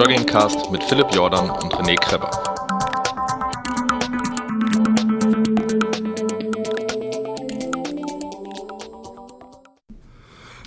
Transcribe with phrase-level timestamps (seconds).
[0.00, 2.30] Joggingcast mit Philipp Jordan und René Kreber.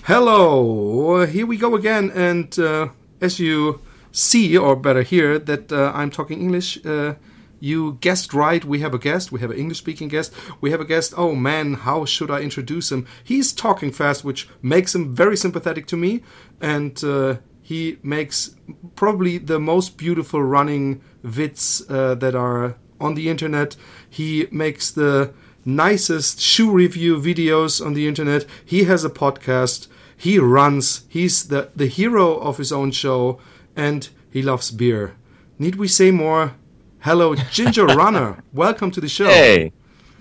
[0.03, 3.79] Hello, here we go again, and uh, as you
[4.11, 6.85] see, or better hear, that uh, I'm talking English.
[6.85, 7.15] Uh,
[7.59, 8.63] you guessed right.
[8.63, 9.31] We have a guest.
[9.31, 10.31] We have an English speaking guest.
[10.61, 11.15] We have a guest.
[11.17, 13.07] Oh man, how should I introduce him?
[13.23, 16.21] He's talking fast, which makes him very sympathetic to me.
[16.61, 18.55] And uh, he makes
[18.95, 23.77] probably the most beautiful running vids uh, that are on the internet.
[24.09, 25.33] He makes the
[25.63, 28.45] nicest shoe review videos on the internet.
[28.65, 29.87] He has a podcast.
[30.17, 31.05] He runs.
[31.07, 33.39] He's the, the hero of his own show.
[33.77, 35.15] And he loves beer.
[35.57, 36.55] Need we say more?
[36.99, 38.43] Hello, Ginger Runner.
[38.51, 39.27] Welcome to the show.
[39.27, 39.71] Hey,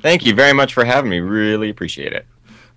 [0.01, 1.19] thank you very much for having me.
[1.19, 2.25] Really appreciate it.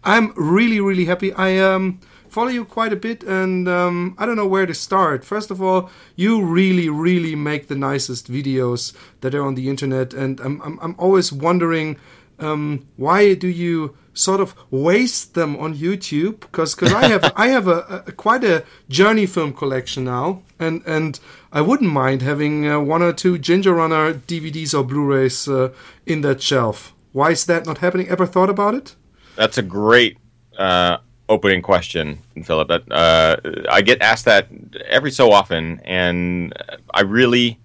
[0.04, 1.34] I'm really, really happy.
[1.34, 2.00] I um,
[2.36, 5.24] follow you quite a bit, and um, I don't know where to start.
[5.24, 10.14] First of all, you really, really make the nicest videos that are on the internet,
[10.14, 11.98] and I'm, I'm, I'm always wondering
[12.40, 16.42] um, why do you sort of waste them on YouTube?
[16.42, 20.84] Because because I have I have a, a, quite a journey film collection now, and
[20.86, 21.20] and
[21.54, 25.70] I wouldn't mind having uh, one or two Ginger Runner DVDs or Blu-rays uh,
[26.06, 26.94] in that shelf.
[27.14, 28.10] Why is that not happening?
[28.10, 28.96] Ever thought about it?
[29.38, 30.18] That's a great
[30.58, 30.98] uh,
[31.30, 32.68] opening question, Philip.
[32.68, 33.38] That uh,
[33.70, 34.48] I get asked that
[34.88, 36.54] every so often, and
[36.94, 37.60] I really,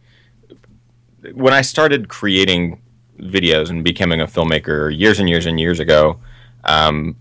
[1.34, 2.80] when I started creating
[3.18, 6.18] videos and becoming a filmmaker years and years and years ago,
[6.64, 7.16] um,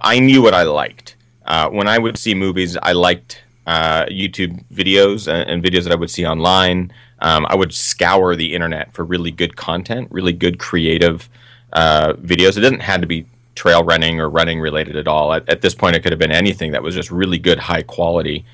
[0.00, 1.16] I knew what I liked.
[1.44, 5.92] Uh, when I would see movies, I liked uh, YouTube videos and, and, videos that
[5.92, 6.92] I would see online.
[7.20, 11.28] Um, I would scour the internet for really good content, really good creative
[11.72, 12.56] uh, videos.
[12.56, 15.32] It didn't have to be trail running or running related at all.
[15.32, 17.82] At, at, this point, it could have been anything that was just really good, high
[17.82, 18.44] quality.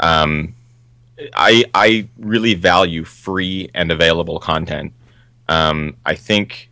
[0.00, 0.54] Um,
[1.34, 4.92] I I really value free and available content.
[5.48, 6.68] Um, I think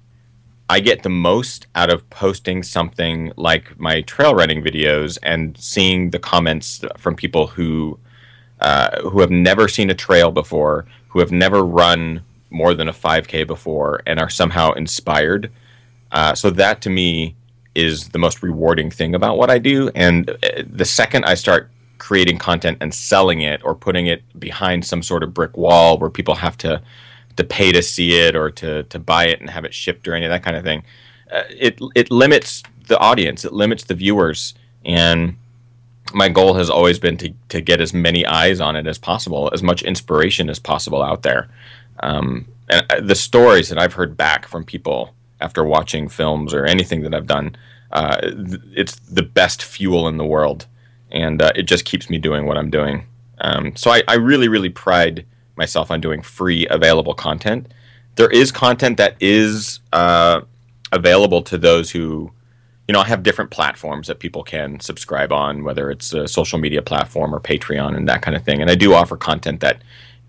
[0.69, 6.11] I get the most out of posting something like my trail running videos and seeing
[6.11, 7.99] the comments from people who
[8.61, 12.93] uh, who have never seen a trail before, who have never run more than a
[12.93, 15.51] 5K before, and are somehow inspired.
[16.11, 17.37] Uh, so that to me
[17.77, 19.91] is the most rewarding thing about what I do.
[19.95, 24.85] And uh, the second I start creating content and selling it or putting it behind
[24.85, 26.83] some sort of brick wall where people have to
[27.37, 30.15] to pay to see it or to to buy it and have it shipped or
[30.15, 30.83] any of that kind of thing.
[31.31, 33.45] Uh, it it limits the audience.
[33.45, 34.55] It limits the viewers.
[34.85, 35.37] And
[36.15, 39.51] my goal has always been to to get as many eyes on it as possible,
[39.53, 41.49] as much inspiration as possible out there.
[42.01, 46.65] Um, and uh, the stories that I've heard back from people after watching films or
[46.65, 47.57] anything that I've done,
[47.93, 50.67] uh, it's the best fuel in the world,
[51.11, 53.07] and uh, it just keeps me doing what I'm doing.
[53.39, 55.27] Um, so I, I really, really pride
[55.57, 57.73] myself on doing free available content.
[58.17, 60.43] There is content that is uh,
[60.93, 62.33] available to those who,
[62.89, 66.59] you know, I have different platforms that people can subscribe on, whether it's a social
[66.59, 68.63] media platform or Patreon and that kind of thing.
[68.63, 69.83] And I do offer content that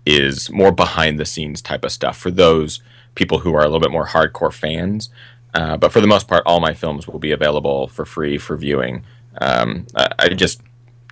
[0.04, 2.80] is more behind the scenes type of stuff for those
[3.14, 5.10] people who are a little bit more hardcore fans.
[5.54, 8.56] Uh, but for the most part, all my films will be available for free for
[8.56, 9.04] viewing.
[9.40, 10.60] Um, I, I, just,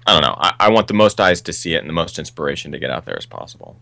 [0.07, 0.37] I don't know.
[0.39, 2.91] I, I want the most eyes to see it and the most inspiration to get
[2.91, 3.79] out there as possible.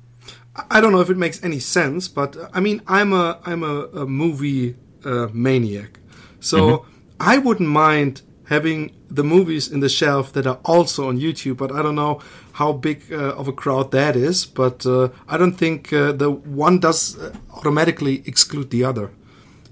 [0.70, 3.62] I don't know if it makes any sense, but uh, I mean, I'm a I'm
[3.64, 5.98] a, a movie uh, maniac,
[6.38, 6.90] so mm-hmm.
[7.18, 11.56] I wouldn't mind having the movies in the shelf that are also on YouTube.
[11.56, 12.20] But I don't know
[12.52, 14.46] how big uh, of a crowd that is.
[14.46, 19.10] But uh, I don't think uh, the one does uh, automatically exclude the other.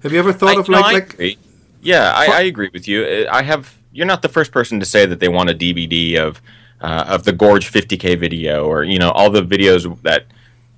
[0.02, 1.38] Have you ever thought I, of no, like, like.
[1.80, 3.26] Yeah, I, I, agree with you.
[3.30, 3.76] I have.
[3.92, 6.40] You're not the first person to say that they want a DVD of
[6.80, 10.26] of the Gorge 50k video or you know all the videos that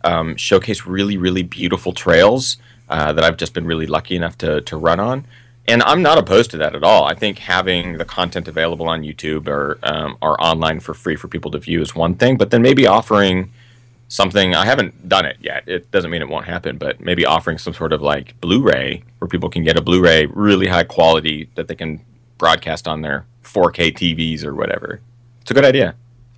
[0.05, 4.61] um, showcase really, really beautiful trails uh, that I've just been really lucky enough to,
[4.61, 5.27] to run on.
[5.67, 7.07] And I'm not opposed to that at all.
[7.07, 11.27] I think having the content available on YouTube or um, or online for free for
[11.27, 13.51] people to view is one thing, but then maybe offering
[14.15, 15.65] something I haven't done it yet.
[15.67, 19.29] It doesn't mean it won't happen, but maybe offering some sort of like Blu-ray where
[19.29, 22.01] people can get a Blu-ray really high quality that they can
[22.39, 25.01] broadcast on their 4K TVs or whatever.
[25.41, 25.97] It's a good idea.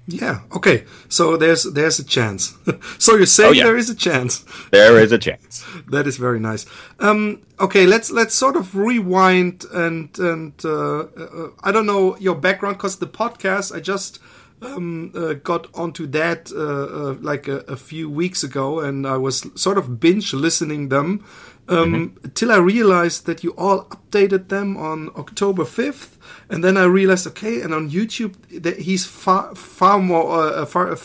[0.08, 0.40] Yeah.
[0.54, 0.84] Okay.
[1.08, 2.54] So there's there's a chance.
[2.98, 3.64] so you're saying oh, yeah.
[3.64, 4.44] there is a chance.
[4.70, 5.64] There is a chance.
[5.88, 6.64] that is very nice.
[7.00, 7.86] Um, okay.
[7.86, 12.96] Let's let's sort of rewind and and uh, uh, I don't know your background because
[12.98, 14.20] the podcast I just
[14.62, 19.18] um, uh, got onto that uh, uh, like a, a, few weeks ago and I
[19.18, 21.24] was sort of binge listening them
[21.68, 22.28] um, mm-hmm.
[22.30, 26.16] till I realized that you all updated them on October 5th.
[26.48, 30.64] And then I realized, okay, and on YouTube, that he's far, far more, uh, uh
[30.64, 30.96] far,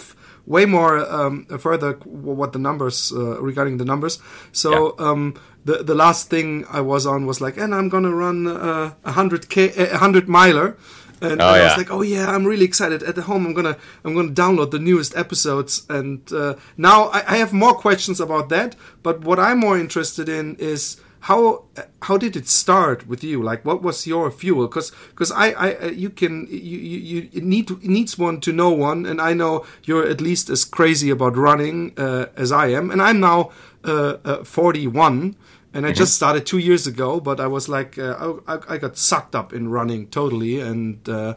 [0.46, 4.20] way more um, further what the numbers uh, regarding the numbers.
[4.52, 5.06] So yeah.
[5.08, 8.94] um, the the last thing I was on was like, and I'm gonna run uh,
[9.04, 10.78] a hundred k, a hundred miler.
[11.22, 13.54] And, oh, and I was like, "Oh yeah, I'm really excited." At the home, I'm
[13.54, 18.20] gonna I'm gonna download the newest episodes, and uh, now I, I have more questions
[18.20, 18.76] about that.
[19.04, 21.66] But what I'm more interested in is how
[22.02, 23.44] how did it start with you?
[23.44, 24.68] Like what was your fuel?
[24.68, 28.52] Because because I, I uh, you can you you, you need to, needs one to
[28.52, 29.06] know one.
[29.06, 32.90] And i know you're at least as crazy about running uh, as i am.
[32.90, 33.52] And i'm now
[33.84, 35.36] uh, uh, 41
[35.74, 35.98] and I mm-hmm.
[35.98, 39.54] just started two years ago, but I was like, uh, I, I, got sucked up
[39.54, 40.60] in running totally.
[40.60, 41.36] And uh,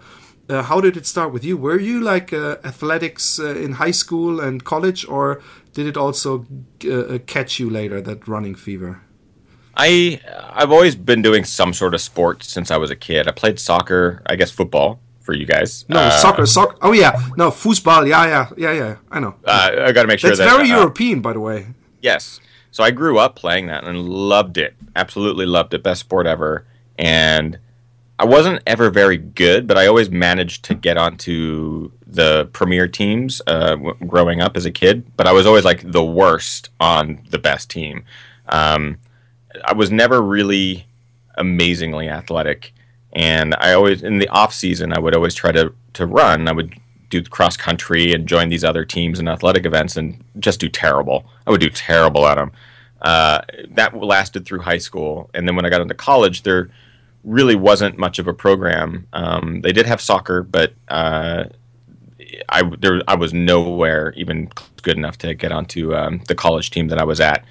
[0.48, 1.56] uh, how did it start with you?
[1.56, 5.40] Were you like uh, athletics uh, in high school and college, or
[5.72, 6.46] did it also
[6.90, 9.02] uh, catch you later that running fever?
[9.76, 10.20] I
[10.52, 13.26] I've always been doing some sort of sport since I was a kid.
[13.26, 15.84] I played soccer, I guess football for you guys.
[15.88, 16.76] No, soccer, soccer.
[16.82, 18.06] Oh yeah, no football.
[18.06, 18.96] Yeah, yeah, yeah, yeah.
[19.10, 19.34] I know.
[19.46, 21.66] I got to make sure that's that, very European, by the way.
[22.02, 22.38] Yes,
[22.74, 24.74] so I grew up playing that and loved it.
[24.96, 25.84] Absolutely loved it.
[25.84, 26.66] Best sport ever.
[26.98, 27.56] And
[28.18, 33.40] I wasn't ever very good, but I always managed to get onto the premier teams
[33.46, 35.06] uh, w- growing up as a kid.
[35.16, 38.04] But I was always like the worst on the best team.
[38.48, 38.98] Um,
[39.64, 40.88] I was never really
[41.36, 42.74] amazingly athletic,
[43.12, 46.48] and I always in the off season I would always try to to run.
[46.48, 46.74] I would
[47.22, 51.26] do cross country and join these other teams and athletic events and just do terrible.
[51.46, 52.52] I would do terrible at them.
[53.02, 56.70] Uh, that lasted through high school, and then when I got into college, there
[57.22, 59.06] really wasn't much of a program.
[59.12, 61.44] Um, they did have soccer, but uh,
[62.48, 64.50] I there I was nowhere even
[64.82, 67.44] good enough to get onto um, the college team that I was at.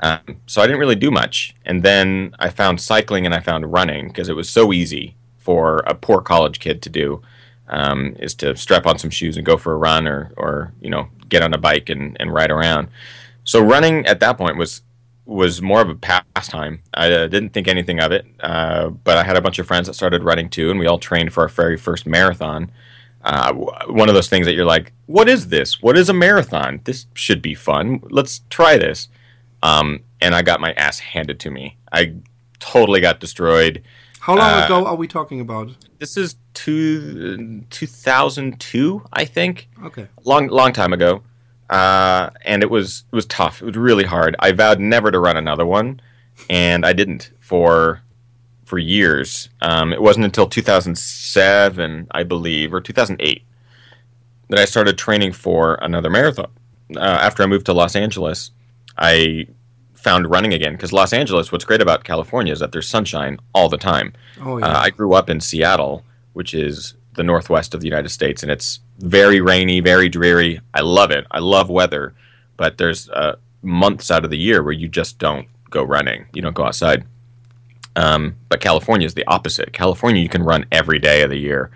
[0.00, 1.54] Um, so I didn't really do much.
[1.64, 5.78] And then I found cycling and I found running because it was so easy for
[5.86, 7.22] a poor college kid to do
[7.68, 10.90] um, is to strap on some shoes and go for a run or, or you
[10.90, 12.88] know get on a bike and, and ride around.
[13.44, 14.82] So running at that point was
[15.26, 16.82] was more of a pastime.
[16.92, 19.86] I uh, didn't think anything of it, uh, but I had a bunch of friends
[19.86, 22.70] that started running too, and we all trained for our very first marathon.
[23.22, 23.54] Uh,
[23.86, 25.80] one of those things that you're like, "What is this?
[25.82, 26.80] What is a marathon?
[26.84, 28.00] This should be fun.
[28.10, 29.08] Let's try this."
[29.62, 31.78] Um, and I got my ass handed to me.
[31.90, 32.16] I
[32.58, 33.82] totally got destroyed.
[34.24, 35.68] How long uh, ago are we talking about?
[35.98, 39.68] This is two, 2002, I think.
[39.84, 40.08] Okay.
[40.24, 41.22] Long, long time ago.
[41.68, 43.60] Uh, and it was it was tough.
[43.60, 44.34] It was really hard.
[44.38, 46.00] I vowed never to run another one,
[46.48, 48.00] and I didn't for
[48.64, 49.50] for years.
[49.60, 53.42] Um, it wasn't until 2007, I believe, or 2008,
[54.48, 56.50] that I started training for another marathon.
[56.96, 58.52] Uh, after I moved to Los Angeles,
[58.96, 59.48] I
[60.04, 61.50] found running again because Los Angeles.
[61.50, 64.12] What's great about California is that there's sunshine all the time.
[64.40, 64.66] Oh yeah.
[64.66, 66.04] Uh, I grew up in Seattle,
[66.34, 70.60] which is the northwest of the United States, and it's very rainy, very dreary.
[70.74, 71.26] I love it.
[71.30, 72.14] I love weather,
[72.56, 76.26] but there's uh, months out of the year where you just don't go running.
[76.34, 77.04] You don't go outside.
[77.96, 79.72] Um, but California is the opposite.
[79.72, 81.70] California, you can run every day of the year.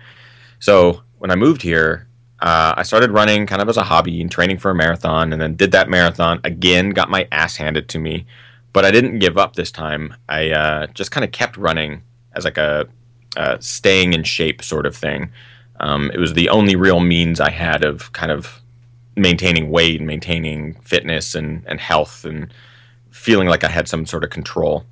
[0.59, 2.07] So when I moved here,
[2.41, 5.41] uh, I started running kind of as a hobby and training for a marathon, and
[5.41, 6.91] then did that marathon again.
[6.91, 8.25] Got my ass handed to me,
[8.73, 10.15] but I didn't give up this time.
[10.27, 12.03] I uh, just kind of kept running
[12.33, 12.87] as like a,
[13.59, 15.31] staying in shape sort of thing.
[15.79, 18.61] Um, it was the only real means I had of kind of
[19.15, 22.53] maintaining weight and maintaining fitness and, and health and
[23.11, 24.85] feeling like I had some sort of control.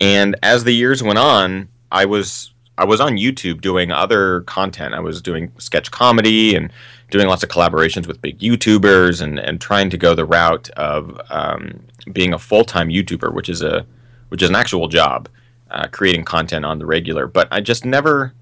[0.00, 4.94] And as the years went on, I was I was on YouTube doing other content.
[4.94, 6.72] I was doing sketch comedy and
[7.10, 11.20] doing lots of collaborations with big YouTubers and, and trying to go the route of
[11.28, 11.80] um,
[12.12, 13.84] being a full time YouTuber, which is a
[14.28, 15.28] which is an actual job,
[15.70, 17.26] uh, creating content on the regular.
[17.26, 18.32] But I just never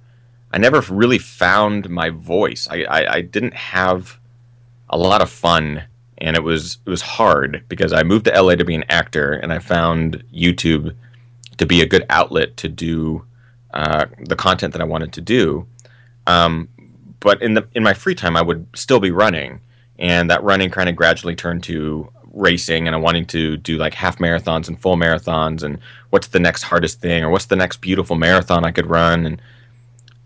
[0.53, 2.69] I never really found my voice.
[2.71, 4.21] I, I, I didn't have
[4.91, 5.85] a lot of fun
[6.19, 9.33] and it was it was hard because I moved to LA to be an actor
[9.33, 10.95] and I found YouTube
[11.57, 13.25] to be a good outlet to do
[13.77, 15.67] uh, the content that I wanted to do.
[16.27, 16.69] Um,
[17.21, 19.61] but in the in my free time, I would still be running,
[19.99, 23.93] and that running kind of gradually turned to racing, and I wanting to do like
[23.95, 25.79] half marathons and full marathons, and
[26.09, 29.43] what's the next hardest thing, or what's the next beautiful marathon I could run, and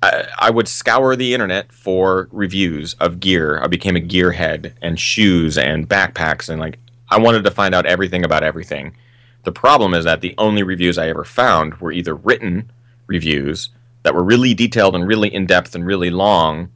[0.00, 3.60] I, I would scour the internet for reviews of gear.
[3.60, 6.78] I became a gearhead and shoes and backpacks, and like
[7.08, 8.94] I wanted to find out everything about everything.
[9.42, 12.70] The problem is that the only reviews I ever found were either written
[13.10, 13.68] reviews
[14.02, 16.70] that were really detailed and really in depth and really long,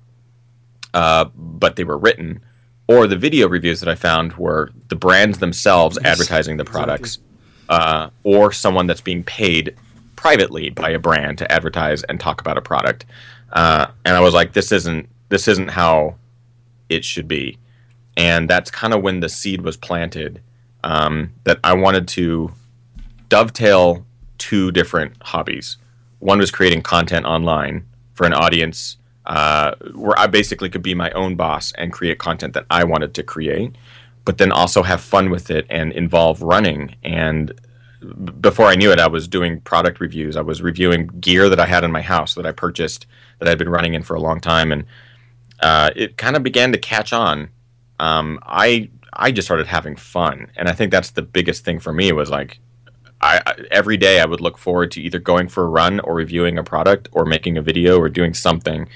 [0.92, 2.40] uh, but they were written.
[2.86, 7.16] Or the video reviews that I found were the brands themselves yes, advertising the products,
[7.16, 7.76] exactly.
[7.76, 9.74] uh, or someone that's being paid
[10.16, 13.06] privately by a brand to advertise and talk about a product.
[13.52, 16.16] Uh, and I was like, this isn't this isn't how
[16.88, 17.56] it should be.
[18.16, 20.40] and that's kind of when the seed was planted
[20.84, 22.52] um, that I wanted to
[23.28, 24.04] dovetail
[24.38, 25.78] two different hobbies.
[26.24, 31.10] One was creating content online for an audience uh, where I basically could be my
[31.10, 33.76] own boss and create content that I wanted to create,
[34.24, 36.96] but then also have fun with it and involve running.
[37.02, 37.52] And
[38.00, 40.34] b- before I knew it, I was doing product reviews.
[40.34, 43.06] I was reviewing gear that I had in my house that I purchased
[43.38, 44.86] that I'd been running in for a long time, and
[45.60, 47.50] uh, it kind of began to catch on.
[48.00, 51.92] Um, I I just started having fun, and I think that's the biggest thing for
[51.92, 52.60] me was like
[53.24, 56.14] I, I, every day I would look forward to either going for a run or
[56.14, 58.86] reviewing a product or making a video or doing something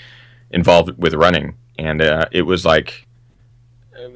[0.50, 3.06] involved with running, and uh, it was like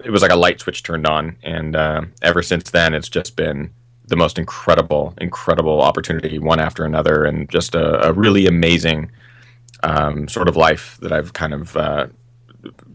[0.05, 3.37] it was like a light switch turned on, and uh, ever since then it's just
[3.37, 3.73] been
[4.07, 9.11] the most incredible, incredible opportunity, one after another, and just a, a really amazing
[9.83, 12.07] um, sort of life that I've kind of uh,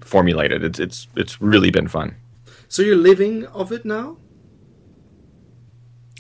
[0.02, 0.64] formulated.
[0.64, 2.16] It's it's it's really been fun.
[2.68, 4.18] So you're living of it now?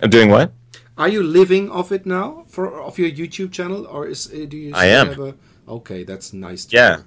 [0.01, 0.53] I'm doing what?
[0.97, 4.57] Are you living off it now for of your YouTube channel, or is uh, do
[4.57, 4.71] you?
[4.75, 5.07] I am.
[5.07, 5.35] Have a,
[5.67, 6.65] okay, that's nice.
[6.65, 6.95] To Yeah.
[6.97, 7.05] hear.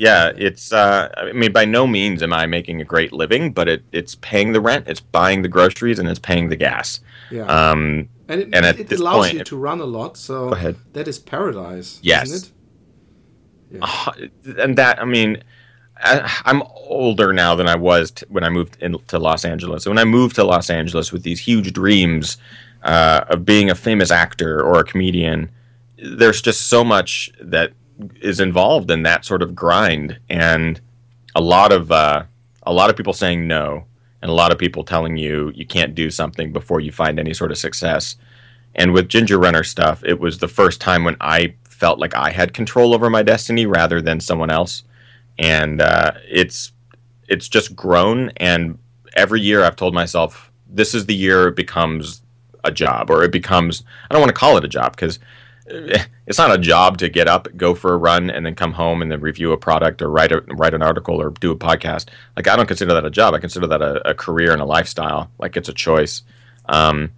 [0.00, 0.72] Yeah, it's.
[0.72, 4.14] Uh, I mean, by no means am I making a great living, but it, it's
[4.16, 7.00] paying the rent, it's buying the groceries, and it's paying the gas.
[7.32, 7.46] yeah.
[7.46, 10.16] Um, and it, and it allows point- you to run a lot.
[10.16, 10.50] So
[10.92, 11.98] that is paradise.
[12.02, 12.30] Yes.
[12.30, 12.52] It?
[13.82, 14.12] Uh,
[14.58, 15.42] and that I mean,
[15.98, 19.84] I, I'm older now than I was t- when I moved into Los Angeles.
[19.86, 22.36] When I moved to Los Angeles with these huge dreams
[22.82, 25.50] uh, of being a famous actor or a comedian,
[25.96, 27.72] there's just so much that
[28.20, 30.80] is involved in that sort of grind, and
[31.34, 32.24] a lot of uh,
[32.62, 33.84] a lot of people saying no,
[34.22, 37.34] and a lot of people telling you you can't do something before you find any
[37.34, 38.16] sort of success.
[38.74, 42.30] And with Ginger Runner stuff, it was the first time when I felt like I
[42.30, 44.82] had control over my destiny rather than someone else.
[45.38, 46.72] And uh, it's
[47.28, 48.30] it's just grown.
[48.36, 48.78] And
[49.14, 52.22] every year I've told myself, this is the year it becomes
[52.64, 55.18] a job, or it becomes I don't want to call it a job because
[56.26, 59.02] it's not a job to get up, go for a run, and then come home
[59.02, 62.08] and then review a product or write a write an article or do a podcast.
[62.36, 63.34] Like I don't consider that a job.
[63.34, 65.30] I consider that a, a career and a lifestyle.
[65.38, 66.22] Like it's a choice.
[66.66, 67.12] Um,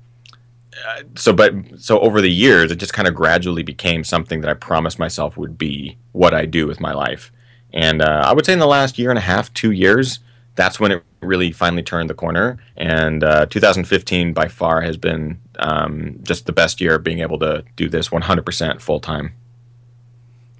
[1.17, 4.55] so but so over the years it just kind of gradually became something that i
[4.55, 7.33] promised myself would be what i do with my life
[7.73, 10.21] and uh, i would say in the last year and a half two years
[10.61, 15.39] that's when it really finally turned the corner and uh, 2015 by far has been
[15.59, 19.33] um, just the best year of being able to do this 100% full time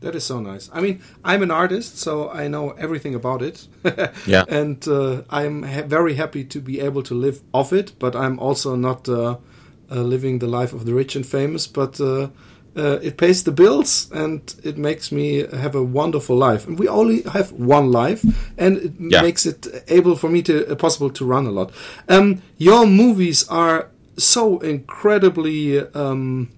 [0.01, 0.71] That is so nice.
[0.73, 0.97] I mean,
[1.31, 3.69] I'm an artist, so I know everything about it.
[4.27, 4.45] Yeah.
[4.49, 8.39] And uh, I'm ha- very happy to be able to live off it, but I'm
[8.39, 9.37] also not uh,
[9.91, 11.67] uh, living the life of the rich and famous.
[11.67, 12.01] But
[12.77, 16.67] uh, it pays the bills and it makes me have a wonderful life.
[16.69, 18.25] And we only have one life,
[18.59, 19.23] and it Yeah.
[19.23, 21.71] makes it able for me to uh, possible to run a lot.
[22.09, 25.81] Um, your movies are so incredibly.
[25.95, 26.49] Um,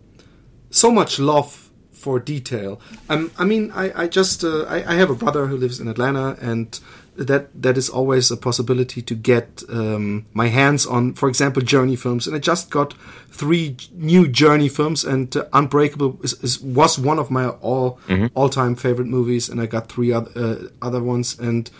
[0.70, 2.80] so much love for detail.
[3.08, 5.88] Um, I mean, I, I just uh, I, I have a brother who lives in
[5.88, 6.80] Atlanta, and
[7.16, 11.96] that that is always a possibility to get um, my hands on, for example, Journey
[11.96, 12.26] films.
[12.26, 12.94] And I just got
[13.28, 17.98] three new Journey films, and uh, Unbreakable is, is, was one of my all
[18.34, 21.38] all time favorite movies, and I got three other uh, other ones.
[21.38, 21.70] And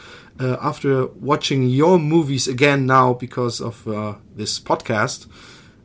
[0.40, 5.26] uh, after watching your movies again now because of uh, this podcast,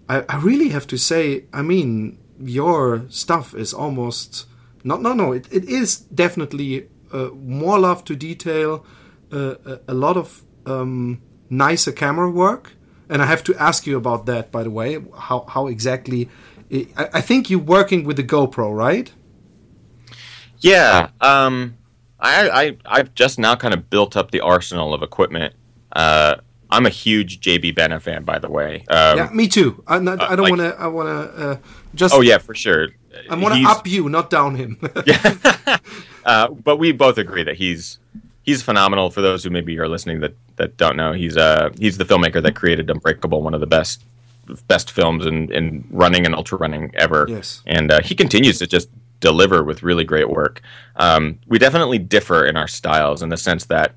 [0.09, 4.45] I, I really have to say, I mean, your stuff is almost
[4.83, 5.01] not.
[5.01, 8.85] No, no, it, it is definitely uh, more love to detail,
[9.31, 12.73] a, a lot of um, nicer camera work,
[13.09, 14.51] and I have to ask you about that.
[14.51, 16.29] By the way, how how exactly?
[16.71, 19.11] I, I think you're working with the GoPro, right?
[20.59, 21.77] yeah um,
[22.19, 25.53] I, I, i've just now kind of built up the arsenal of equipment
[25.93, 26.35] uh,
[26.69, 29.83] i'm a huge JB Benna fan by the way um, yeah, me too.
[29.87, 30.81] I, not, I don't like- want to.
[30.81, 31.57] I want to uh,
[31.95, 32.13] just.
[32.13, 32.89] oh yeah for sure
[33.29, 34.79] I want to up you, not down him.
[36.25, 37.97] uh, but we both agree that he's
[38.47, 39.11] he's phenomenal.
[39.11, 42.41] For those who maybe are listening that, that don't know, he's uh he's the filmmaker
[42.41, 44.03] that created Unbreakable, one of the best
[44.67, 47.25] best films in, in running and ultra running ever.
[47.27, 47.61] Yes.
[47.67, 48.89] and uh, he continues to just
[49.19, 50.61] deliver with really great work.
[50.95, 53.93] Um, we definitely differ in our styles in the sense that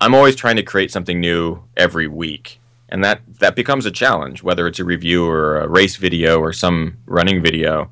[0.00, 2.58] I'm always trying to create something new every week.
[2.88, 6.52] And that, that becomes a challenge, whether it's a review or a race video or
[6.52, 7.90] some running video.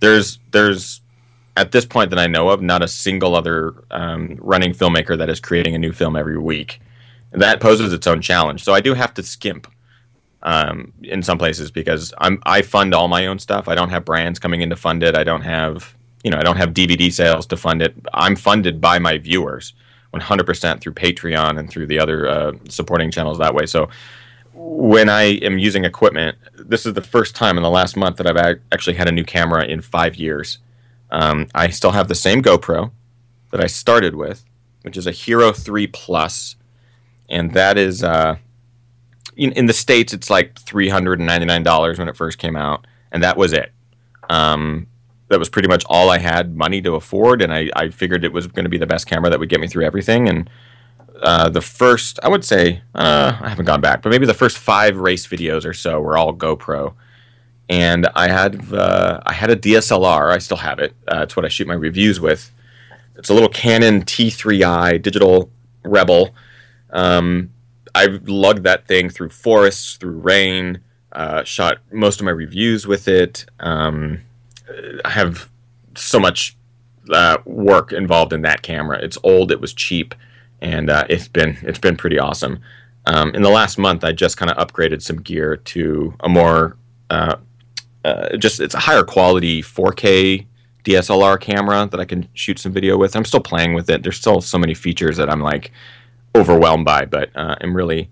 [0.00, 1.00] There's there's
[1.56, 5.30] at this point that I know of, not a single other um, running filmmaker that
[5.30, 6.80] is creating a new film every week.
[7.32, 8.64] That poses its own challenge.
[8.64, 9.66] So I do have to skimp
[10.42, 13.68] um, in some places because I'm I fund all my own stuff.
[13.68, 15.16] I don't have brands coming in to fund it.
[15.16, 17.94] I don't have you know I don't have DVD sales to fund it.
[18.12, 19.74] I'm funded by my viewers.
[20.14, 23.66] 100% through Patreon and through the other uh, supporting channels that way.
[23.66, 23.88] So
[24.52, 28.26] when I am using equipment, this is the first time in the last month that
[28.26, 30.58] I've actually had a new camera in five years.
[31.14, 32.90] Um, I still have the same GoPro
[33.52, 34.44] that I started with,
[34.82, 36.56] which is a Hero 3 Plus,
[37.28, 38.34] and that is uh,
[39.36, 43.52] in, in, the states it's like $399 when it first came out, and that was
[43.52, 43.72] it.
[44.28, 44.88] Um,
[45.28, 48.32] that was pretty much all I had money to afford, and I, I figured it
[48.32, 50.28] was going to be the best camera that would get me through everything.
[50.28, 50.50] And
[51.22, 54.58] uh, the first, I would say, uh, I haven't gone back, but maybe the first
[54.58, 56.94] five race videos or so were all GoPro.
[57.68, 60.32] And I had uh, I had a DSLR.
[60.32, 60.94] I still have it.
[61.08, 62.50] Uh, it's what I shoot my reviews with.
[63.16, 65.50] It's a little Canon T3i digital
[65.82, 66.34] Rebel.
[66.90, 67.50] Um,
[67.94, 70.80] I've lugged that thing through forests, through rain.
[71.12, 73.46] Uh, shot most of my reviews with it.
[73.60, 74.22] Um,
[75.04, 75.48] I have
[75.94, 76.56] so much
[77.10, 78.98] uh, work involved in that camera.
[79.00, 79.52] It's old.
[79.52, 80.14] It was cheap
[80.64, 82.60] and uh, it's been it's been pretty awesome.
[83.06, 86.76] Um, in the last month, I just kind of upgraded some gear to a more
[88.04, 90.46] uh, just it's a higher quality 4K
[90.84, 93.16] DSLR camera that I can shoot some video with.
[93.16, 94.02] I'm still playing with it.
[94.02, 95.72] There's still so many features that I'm like
[96.34, 98.10] overwhelmed by, but uh, I'm really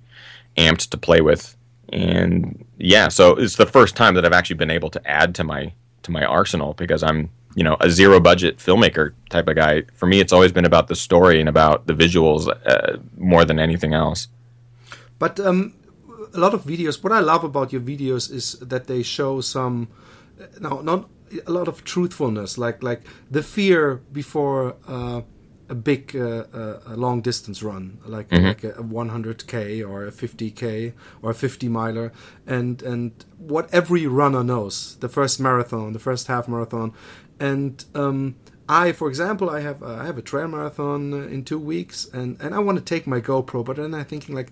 [0.57, 1.57] amped to play with.
[1.91, 5.45] And yeah, so it's the first time that I've actually been able to add to
[5.45, 5.73] my
[6.03, 9.83] to my arsenal because I'm you know a zero budget filmmaker type of guy.
[9.95, 13.59] For me, it's always been about the story and about the visuals uh, more than
[13.59, 14.29] anything else.
[15.19, 15.75] But um,
[16.35, 17.03] a lot of videos.
[17.03, 19.89] What I love about your videos is that they show some,
[20.61, 21.09] no, not
[21.47, 24.77] a lot of truthfulness, like like the fear before.
[24.87, 25.23] Uh,
[25.69, 28.47] a big uh, uh, long distance run, like mm-hmm.
[28.47, 30.93] like a, 100k or a 50k
[31.23, 32.13] or a 50 miler,
[32.47, 36.93] and and what every runner knows, the first marathon, the first half marathon,
[37.41, 38.35] and um,
[38.69, 42.41] I, for example, I have uh, I have a trail marathon in two weeks, and
[42.41, 44.51] and I want to take my GoPro, but then I'm thinking like.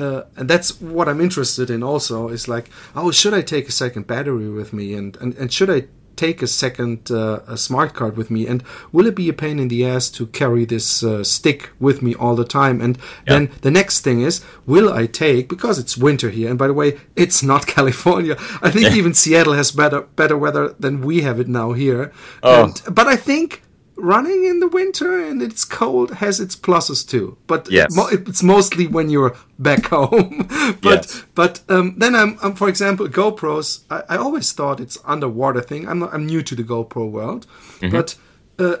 [0.00, 1.82] Uh, and that's what I'm interested in.
[1.82, 5.52] Also, is like, oh, should I take a second battery with me, and and, and
[5.52, 5.84] should I
[6.20, 9.58] take a second uh, a smart card with me and will it be a pain
[9.58, 13.32] in the ass to carry this uh, stick with me all the time and yeah.
[13.32, 16.74] then the next thing is will i take because it's winter here and by the
[16.74, 18.98] way it's not california i think yeah.
[18.98, 22.64] even seattle has better better weather than we have it now here oh.
[22.64, 23.62] And, but i think
[24.00, 27.36] running in the winter and it's cold has its pluses too.
[27.46, 27.94] But yes.
[28.12, 30.48] it's mostly when you're back home.
[30.82, 31.24] but yes.
[31.34, 33.80] but um, then I'm, I'm, for example GoPros.
[33.90, 35.88] I, I, always thought it's underwater thing.
[35.88, 37.46] I'm not, I'm new to the GoPro world,
[37.78, 37.90] mm-hmm.
[37.90, 38.16] but.
[38.58, 38.76] Uh,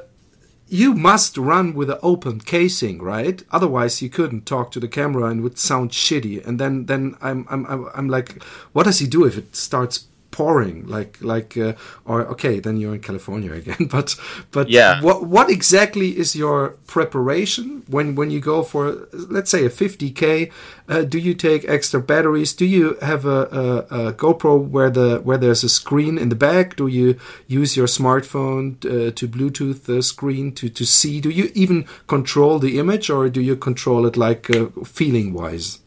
[0.72, 3.42] you must run with an open casing, right?
[3.50, 6.46] Otherwise, you couldn't talk to the camera and would sound shitty.
[6.46, 8.40] And then, then I'm, I'm, I'm like,
[8.72, 11.72] what does he do if it starts pouring like like uh,
[12.04, 14.14] or okay then you're in california again but
[14.50, 15.00] but yeah.
[15.02, 20.50] what what exactly is your preparation when when you go for let's say a 50k
[20.90, 22.52] uh, do you take extra batteries?
[22.52, 26.34] Do you have a, a, a, gopro where the where there's a screen in the
[26.34, 26.74] back?
[26.74, 27.16] Do you
[27.46, 31.20] use your smartphone uh, to bluetooth the screen to to see?
[31.20, 35.78] Do you even control the image or do you control it like uh, feeling wise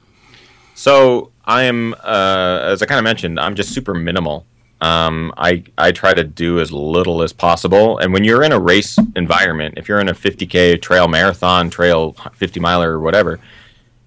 [0.76, 4.46] so I am, uh, as I kind of mentioned, I'm just super minimal.
[4.82, 8.00] Um, I I try to do as little as possible.
[8.00, 12.14] And when you're in a race environment, if you're in a 50k trail marathon, trail
[12.34, 13.40] 50 miler, or whatever,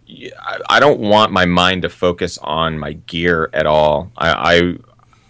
[0.08, 4.12] I, I don't want my mind to focus on my gear at all.
[4.18, 4.76] I, I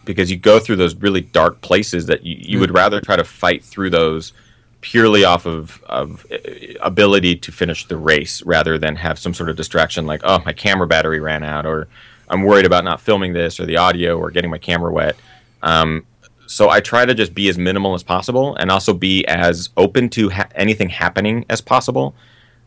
[0.05, 2.77] because you go through those really dark places that you, you would mm.
[2.77, 4.33] rather try to fight through those
[4.87, 6.38] purely off of, of uh,
[6.81, 10.53] ability to finish the race rather than have some sort of distraction like, oh, my
[10.53, 11.88] camera battery ran out, or
[12.29, 15.16] I'm worried about not filming this, or the audio, or getting my camera wet.
[15.61, 16.07] Um,
[16.46, 20.09] so I try to just be as minimal as possible and also be as open
[20.11, 22.14] to ha- anything happening as possible.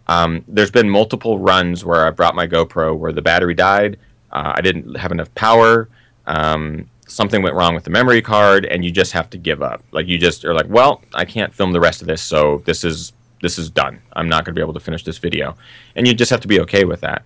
[0.07, 3.97] Um, there's been multiple runs where I brought my GoPro where the battery died.
[4.29, 5.87] Uh, I didn't have enough power.
[6.27, 9.83] Um, something went wrong with the memory card and you just have to give up.
[9.91, 12.83] Like you just are like well i can't film the rest of this so this
[12.83, 14.01] is this is done.
[14.13, 15.55] I'm not going to be able to finish this video.
[15.95, 17.23] And you just have to be okay with that.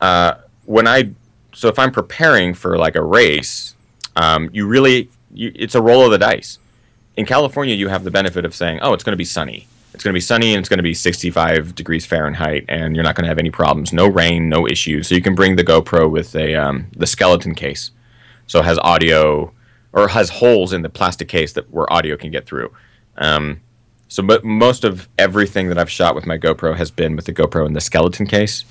[0.00, 0.34] Uh,
[0.64, 1.10] when i
[1.54, 3.74] so if i'm preparing for like a race
[4.16, 6.58] um, you really you, it's a roll of the dice.
[7.16, 9.66] In california you have the benefit of saying oh it's going to be sunny.
[9.96, 13.02] It's going to be sunny and it's going to be 65 degrees Fahrenheit, and you're
[13.02, 13.94] not going to have any problems.
[13.94, 15.08] No rain, no issues.
[15.08, 17.92] So you can bring the GoPro with a um, the skeleton case,
[18.46, 19.52] so it has audio
[19.92, 22.72] or has holes in the plastic case that where audio can get through.
[23.16, 23.60] Um,
[24.08, 27.32] so, but most of everything that I've shot with my GoPro has been with the
[27.32, 28.64] GoPro in the skeleton case.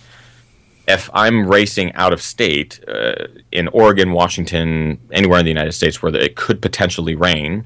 [0.88, 6.02] If I'm racing out of state uh, in Oregon, Washington, anywhere in the United States
[6.02, 7.66] where it could potentially rain,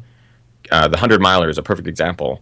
[0.71, 2.41] uh, the hundred miler is a perfect example.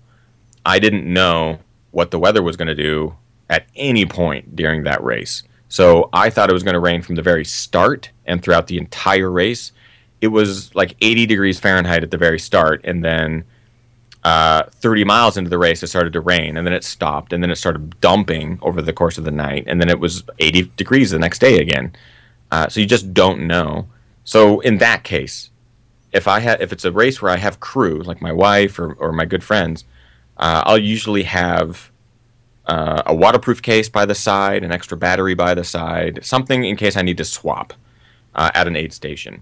[0.66, 1.60] I didn't know
[1.92, 3.16] what the weather was going to do
[3.50, 5.44] at any point during that race.
[5.70, 8.78] So I thought it was going to rain from the very start and throughout the
[8.78, 9.72] entire race.
[10.22, 13.44] It was like 80 degrees Fahrenheit at the very start, and then
[14.24, 17.44] uh, 30 miles into the race, it started to rain, and then it stopped, and
[17.44, 20.72] then it started dumping over the course of the night, and then it was 80
[20.76, 21.94] degrees the next day again.
[22.52, 23.88] Uh, so you just don't know.
[24.24, 25.50] So in that case,
[26.12, 28.94] if I have if it's a race where I have crew like my wife or,
[28.94, 29.86] or my good friends,
[30.38, 31.92] uh, I'll usually have
[32.68, 36.76] uh, a waterproof case by the side, an extra battery by the side, something in
[36.76, 37.74] case I need to swap
[38.36, 39.42] uh, at an aid station.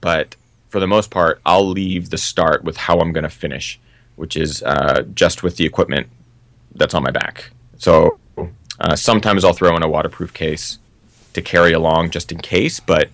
[0.00, 0.36] But
[0.68, 3.80] for the most part, I'll leave the start with how I'm going to finish,
[4.16, 6.08] which is uh, just with the equipment
[6.74, 7.50] that's on my back.
[7.78, 8.18] So
[8.80, 10.78] uh, sometimes I'll throw in a waterproof case
[11.34, 13.08] to carry along just in case, but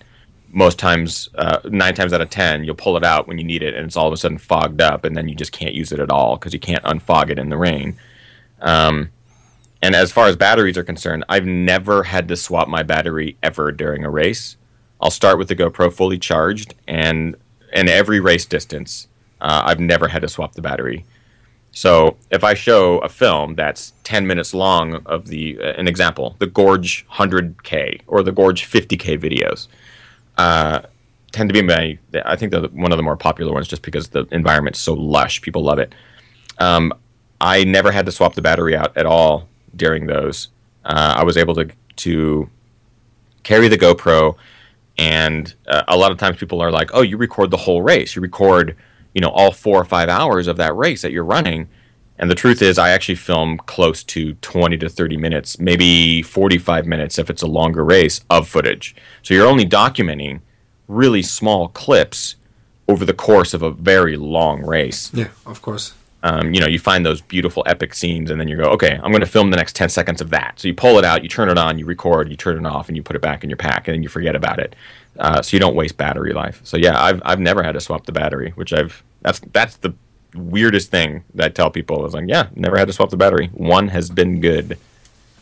[0.53, 3.63] most times, uh, nine times out of ten, you'll pull it out when you need
[3.63, 5.91] it, and it's all of a sudden fogged up, and then you just can't use
[5.91, 7.95] it at all because you can't unfog it in the rain.
[8.59, 9.09] Um,
[9.81, 13.71] and as far as batteries are concerned, I've never had to swap my battery ever
[13.71, 14.57] during a race.
[14.99, 17.35] I'll start with the GoPro fully charged, and
[17.73, 19.07] in every race distance,
[19.39, 21.05] uh, I've never had to swap the battery.
[21.71, 26.35] So if I show a film that's 10 minutes long of the, uh, an example,
[26.39, 29.67] the Gorge 100K or the Gorge 50K videos,
[30.37, 30.81] uh,
[31.31, 34.09] tend to be my, I think they're one of the more popular ones just because
[34.09, 35.41] the environment's so lush.
[35.41, 35.95] People love it.
[36.59, 36.93] Um,
[37.39, 40.49] I never had to swap the battery out at all during those.
[40.83, 42.49] Uh, I was able to to
[43.43, 44.35] carry the GoPro,
[44.97, 48.15] and uh, a lot of times people are like, "Oh, you record the whole race.
[48.15, 48.75] You record,
[49.13, 51.67] you know, all four or five hours of that race that you're running."
[52.17, 56.85] And the truth is, I actually film close to 20 to 30 minutes, maybe 45
[56.85, 58.95] minutes if it's a longer race of footage.
[59.23, 60.41] So you're only documenting
[60.87, 62.35] really small clips
[62.87, 65.11] over the course of a very long race.
[65.15, 68.55] Yeah, of course um, you know, you find those beautiful epic scenes, and then you
[68.55, 70.59] go, okay, I'm going to film the next 10 seconds of that.
[70.59, 72.89] So you pull it out, you turn it on, you record, you turn it off,
[72.89, 74.75] and you put it back in your pack, and then you forget about it.
[75.17, 76.61] Uh, so you don't waste battery life.
[76.63, 79.93] So yeah, I've I've never had to swap the battery, which I've that's that's the
[80.33, 83.47] weirdest thing that I tell people is like, yeah, never had to swap the battery.
[83.47, 84.77] One has been good.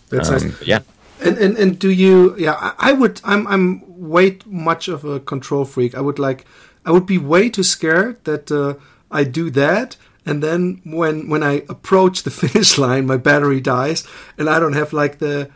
[0.10, 0.62] That's um, nice.
[0.64, 0.80] Yeah.
[1.22, 2.36] And, and and do you?
[2.38, 3.22] Yeah, I, I would.
[3.24, 5.94] I'm I'm way much of a control freak.
[5.94, 6.46] I would like.
[6.86, 8.76] I would be way too scared that uh,
[9.12, 9.98] I do that
[10.30, 14.74] and then when when I approach the finish line, my battery dies, and I don't
[14.74, 15.50] have like the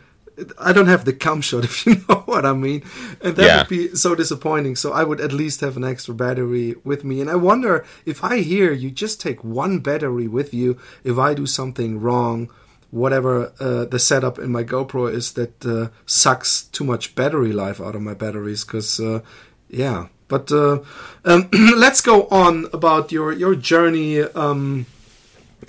[0.58, 2.82] I don't have the cam shot, if you know what I mean.
[3.22, 3.58] And that yeah.
[3.58, 4.76] would be so disappointing.
[4.76, 7.20] So I would at least have an extra battery with me.
[7.20, 11.34] And I wonder if I hear you just take one battery with you if I
[11.34, 12.50] do something wrong,
[12.90, 17.80] whatever uh, the setup in my GoPro is that uh, sucks too much battery life
[17.80, 18.64] out of my batteries.
[18.64, 19.20] Because, uh,
[19.68, 20.80] yeah, but uh,
[21.24, 24.86] um, let's go on about your your journey um,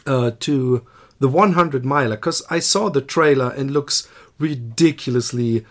[0.05, 0.85] uh, to
[1.19, 5.65] the 100 miler because I saw the trailer and looks ridiculously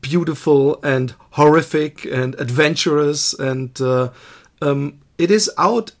[0.00, 4.10] beautiful and horrific and adventurous and uh,
[4.60, 5.92] um, it is out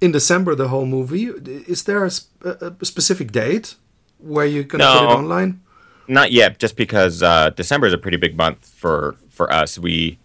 [0.00, 0.54] in December.
[0.54, 3.74] The whole movie is there a, sp- a specific date
[4.18, 5.60] where you can no, put it online?
[6.08, 9.78] Not yet, just because uh, December is a pretty big month for for us.
[9.78, 10.18] We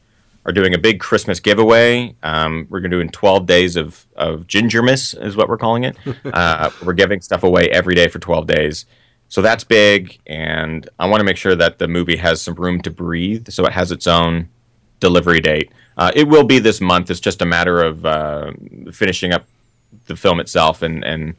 [0.48, 2.16] are doing a big Christmas giveaway.
[2.24, 5.84] Um, we're going to do in 12 days of, of Gingermas, is what we're calling
[5.84, 5.98] it.
[6.26, 8.86] uh, we're giving stuff away every day for 12 days.
[9.28, 12.82] So that's big, and I want to make sure that the movie has some room
[12.84, 14.48] to breathe, so it has its own
[15.02, 15.74] delivery date.
[15.98, 17.12] Uh, it will be this month.
[17.12, 18.52] It's just a matter of uh,
[18.94, 19.46] finishing up
[20.06, 21.36] the film itself and, and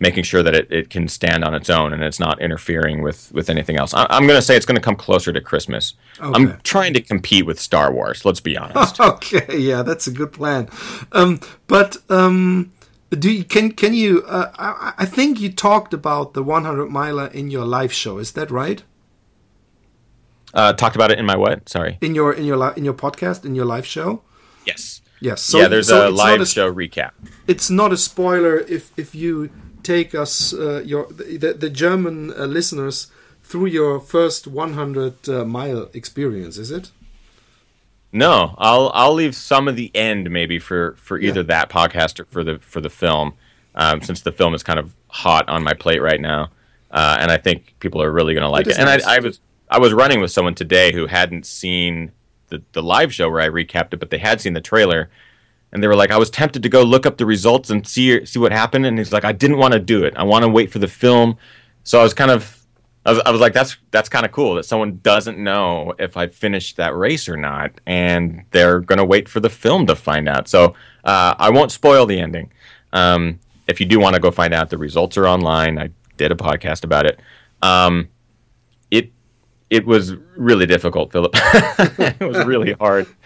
[0.00, 3.30] making sure that it, it can stand on its own and it's not interfering with,
[3.32, 3.92] with anything else.
[3.94, 5.94] I, am going to say it's going to come closer to Christmas.
[6.18, 6.30] Okay.
[6.34, 8.24] I'm trying to compete with Star Wars.
[8.24, 8.98] Let's be honest.
[9.00, 10.68] okay, yeah, that's a good plan.
[11.12, 12.72] Um, but um,
[13.10, 14.22] do you, can can you?
[14.26, 18.18] Uh, I, I, think you talked about the 100 miler in your live show.
[18.18, 18.82] Is that right?
[20.54, 21.68] Uh, talked about it in my what?
[21.68, 21.98] Sorry.
[22.00, 24.22] In your in your in your podcast in your live show.
[24.64, 25.02] Yes.
[25.20, 25.42] Yes.
[25.42, 27.10] So, yeah, there's so a live a, show recap.
[27.46, 29.50] It's not a spoiler if if you
[29.90, 33.10] take us uh, your the, the German uh, listeners
[33.42, 36.92] through your first 100 uh, mile experience, is it?
[38.12, 41.54] No, I'll I'll leave some of the end maybe for for either yeah.
[41.54, 43.34] that podcast or for the for the film,
[43.74, 46.50] um, since the film is kind of hot on my plate right now,
[46.90, 48.72] uh, and I think people are really going to like it.
[48.72, 48.78] it.
[48.78, 49.04] And nice.
[49.04, 52.12] I, I was I was running with someone today who hadn't seen
[52.48, 55.08] the the live show where I recapped it, but they had seen the trailer,
[55.72, 58.24] and they were like, I was tempted to go look up the results and see
[58.26, 60.14] see what happened, and he's like, I didn't want to do it.
[60.16, 61.36] I want to wait for the film.
[61.84, 62.64] So I was kind of,
[63.06, 66.16] I was, I was like, that's that's kind of cool that someone doesn't know if
[66.16, 70.28] I finished that race or not, and they're gonna wait for the film to find
[70.28, 70.48] out.
[70.48, 72.52] So uh, I won't spoil the ending.
[72.92, 75.78] Um, if you do want to go find out, the results are online.
[75.78, 77.20] I did a podcast about it.
[77.62, 78.08] Um,
[79.70, 81.32] it was really difficult, Philip.
[81.34, 83.06] it was really hard.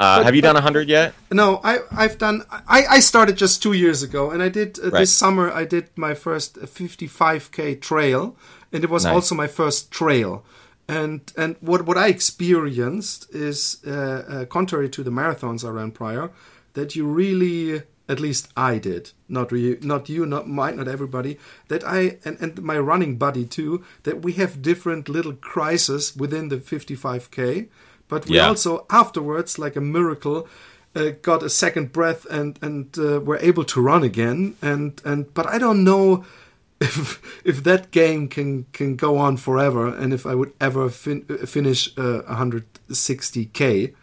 [0.00, 1.12] Uh, but, have you done done hundred yet?
[1.30, 2.44] No, I I've done.
[2.50, 5.00] I, I started just two years ago, and I did uh, right.
[5.00, 5.52] this summer.
[5.52, 8.34] I did my first 55k trail,
[8.72, 9.12] and it was nice.
[9.12, 10.42] also my first trail.
[10.88, 15.90] And and what what I experienced is uh, uh, contrary to the marathons I ran
[15.90, 16.30] prior,
[16.72, 21.38] that you really at least I did, not you, not you, not might not everybody.
[21.68, 23.84] That I and, and my running buddy too.
[24.04, 27.68] That we have different little crises within the 55k,
[28.10, 28.48] but we yeah.
[28.48, 30.46] also afterwards, like a miracle,
[30.94, 34.56] uh, got a second breath and and uh, were able to run again.
[34.60, 36.24] And and but I don't know
[36.80, 41.24] if if that game can can go on forever, and if I would ever fin-
[41.46, 43.94] finish uh, 160k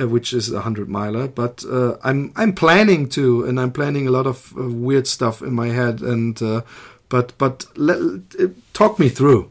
[0.00, 1.28] uh, which is a hundred miler.
[1.28, 5.42] But uh, I'm I'm planning to, and I'm planning a lot of uh, weird stuff
[5.42, 6.00] in my head.
[6.00, 6.62] And uh,
[7.08, 9.50] but but let, uh, talk me through.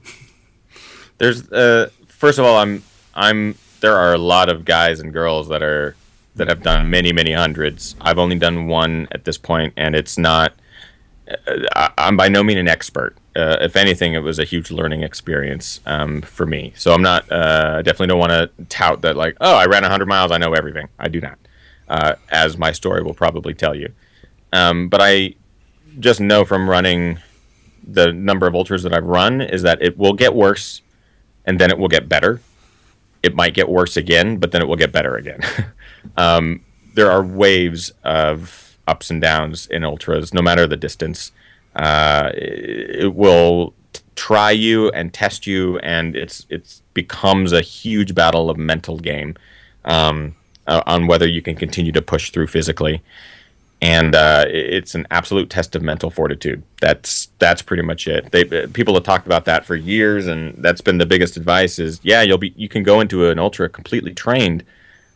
[1.17, 2.83] There's uh, first of all, I'm
[3.15, 5.95] I'm there are a lot of guys and girls that are
[6.35, 7.95] that have done many many hundreds.
[8.01, 10.53] I've only done one at this point, and it's not.
[11.75, 15.81] I'm by no means an expert uh, if anything, it was a huge learning experience
[15.85, 16.71] um, for me.
[16.77, 19.81] So I'm not, uh, I definitely don't want to tout that like, oh, I ran
[19.81, 20.87] 100 miles, I know everything.
[20.97, 21.37] I do not,
[21.89, 23.91] uh, as my story will probably tell you.
[24.53, 25.35] Um, but I
[25.99, 27.19] just know from running
[27.85, 30.81] the number of ultras that I've run is that it will get worse,
[31.45, 32.39] and then it will get better.
[33.25, 35.41] It might get worse again, but then it will get better again.
[36.17, 41.31] um, there are waves of ups and downs in ultras, no matter the distance
[41.75, 43.73] uh, it will
[44.15, 49.35] try you and test you, and it's it becomes a huge battle of mental game
[49.83, 50.35] um,
[50.67, 53.03] uh, on whether you can continue to push through physically.
[53.81, 56.63] And uh, it's an absolute test of mental fortitude.
[56.79, 58.31] That's that's pretty much it.
[58.31, 61.77] They people have talked about that for years, and that's been the biggest advice.
[61.77, 64.63] Is yeah, you'll be you can go into an ultra completely trained,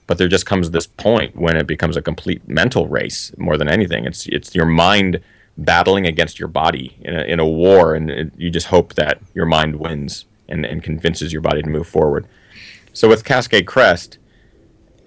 [0.07, 3.69] but there just comes this point when it becomes a complete mental race more than
[3.69, 4.05] anything.
[4.05, 5.21] It's it's your mind
[5.57, 9.21] battling against your body in a, in a war, and it, you just hope that
[9.33, 12.27] your mind wins and, and convinces your body to move forward.
[12.93, 14.17] So with Cascade Crest,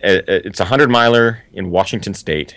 [0.02, 2.56] it's a hundred miler in Washington State.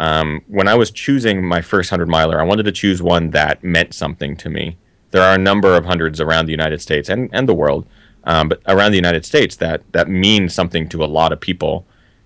[0.00, 3.62] Um, when I was choosing my first hundred miler, I wanted to choose one that
[3.62, 4.78] meant something to me.
[5.10, 7.86] There are a number of hundreds around the United States and, and the world,
[8.24, 11.84] um, but around the United States that that means something to a lot of people.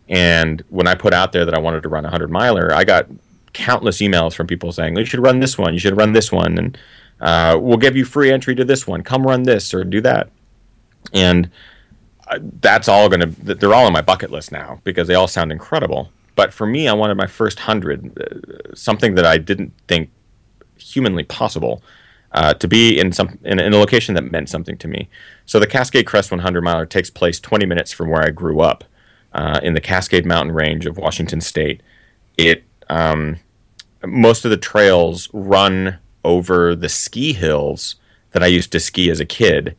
[0.08, 2.84] And when I put out there that I wanted to run a hundred miler, I
[2.84, 3.08] got
[3.54, 6.56] countless emails from people saying you should run this one, you should run this one,
[6.56, 6.78] and
[7.20, 9.02] uh, we'll give you free entry to this one.
[9.02, 10.30] Come run this or do that,
[11.12, 11.50] and
[12.28, 13.54] uh, that's all going to.
[13.56, 16.12] They're all on my bucket list now because they all sound incredible.
[16.34, 20.10] But for me, I wanted my first hundred, uh, something that I didn't think
[20.76, 21.82] humanly possible.
[22.32, 25.08] Uh, to be in some in, in, a location that meant something to me.
[25.46, 28.82] So the Cascade Crest 100 miler takes place 20 minutes from where I grew up,
[29.34, 31.82] uh, in the Cascade Mountain Range of Washington State.
[32.38, 33.38] It um,
[34.04, 37.96] most of the trails run over the ski hills
[38.32, 39.76] that I used to ski as a kid,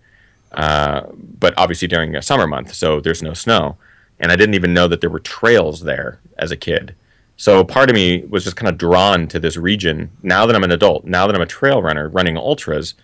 [0.53, 3.77] uh, but obviously during a summer month, so there's no snow.
[4.19, 6.95] And I didn't even know that there were trails there as a kid.
[7.37, 10.11] So part of me was just kind of drawn to this region.
[10.23, 12.95] Now that I'm an adult, now that I'm a trail runner running ultras,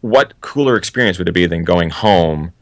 [0.00, 2.52] what cooler experience would it be than going home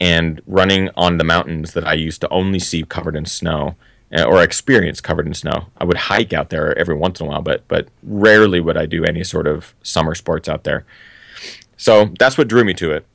[0.00, 3.76] and running on the mountains that I used to only see covered in snow?
[4.16, 5.66] Uh, or experience covered in snow.
[5.78, 8.86] I would hike out there every once in a while, but but rarely would I
[8.86, 10.84] do any sort of summer sports out there.
[11.76, 13.06] So that's what drew me to it.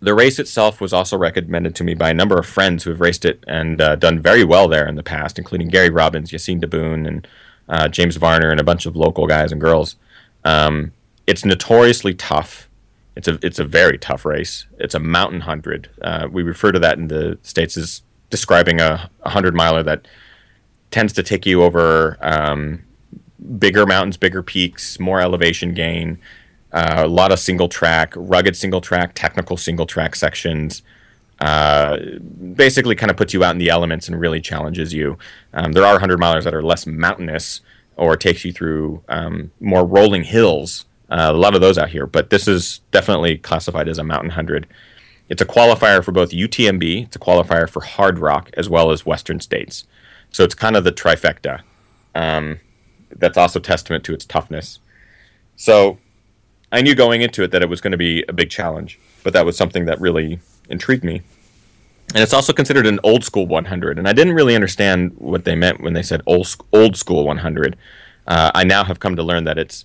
[0.00, 3.00] The race itself was also recommended to me by a number of friends who have
[3.00, 6.62] raced it and uh, done very well there in the past, including Gary Robbins, Yassine
[6.62, 7.26] Diboun, and
[7.68, 9.96] uh, James Varner, and a bunch of local guys and girls.
[10.44, 10.92] Um,
[11.26, 12.68] it's notoriously tough.
[13.16, 14.66] It's a it's a very tough race.
[14.78, 15.90] It's a mountain hundred.
[16.00, 20.06] Uh, we refer to that in the states as describing a, a hundred miler that
[20.92, 22.84] tends to take you over um,
[23.58, 26.18] bigger mountains, bigger peaks, more elevation gain,
[26.72, 30.82] uh, a lot of single track, rugged single track, technical single track sections.
[31.40, 31.98] Uh,
[32.54, 35.16] basically, kind of puts you out in the elements and really challenges you.
[35.54, 37.60] Um, there are 100 milers that are less mountainous
[37.96, 40.84] or takes you through um, more rolling hills.
[41.10, 44.28] Uh, a lot of those out here, but this is definitely classified as a mountain
[44.28, 44.66] 100.
[45.28, 49.40] It's a qualifier for both UTMB, it's a qualifier for Hardrock, as well as Western
[49.40, 49.86] States.
[50.30, 51.62] So it's kind of the trifecta.
[52.14, 52.60] Um,
[53.10, 54.80] that's also testament to its toughness.
[55.56, 55.98] So
[56.70, 59.32] I knew going into it that it was going to be a big challenge, but
[59.32, 61.22] that was something that really intrigued me.
[62.14, 65.54] And it's also considered an old school 100, and I didn't really understand what they
[65.54, 67.76] meant when they said old old school 100.
[68.26, 69.84] Uh, I now have come to learn that it's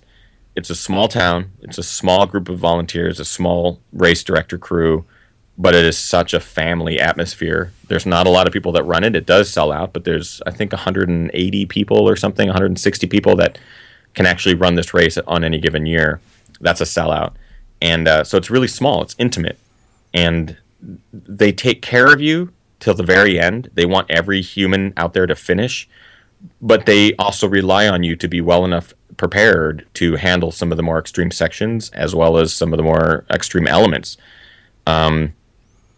[0.56, 5.04] it's a small town, it's a small group of volunteers, a small race director crew
[5.56, 7.72] but it is such a family atmosphere.
[7.88, 9.14] There's not a lot of people that run it.
[9.14, 13.58] It does sell out, but there's I think 180 people or something, 160 people that
[14.14, 16.20] can actually run this race on any given year.
[16.60, 17.34] That's a sellout,
[17.82, 19.02] and uh, so it's really small.
[19.02, 19.58] It's intimate,
[20.12, 20.56] and
[21.12, 23.70] they take care of you till the very end.
[23.74, 25.88] They want every human out there to finish,
[26.60, 30.76] but they also rely on you to be well enough prepared to handle some of
[30.76, 34.16] the more extreme sections as well as some of the more extreme elements.
[34.86, 35.34] Um,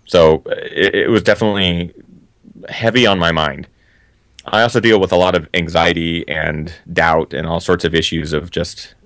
[0.06, 1.92] so it, it was definitely
[2.68, 3.68] heavy on my mind.
[4.44, 8.32] I also deal with a lot of anxiety and doubt and all sorts of issues
[8.32, 8.94] of just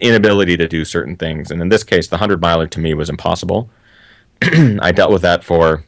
[0.00, 1.50] inability to do certain things.
[1.50, 3.70] And in this case, the 100 miler to me was impossible.
[4.42, 5.84] I dealt with that for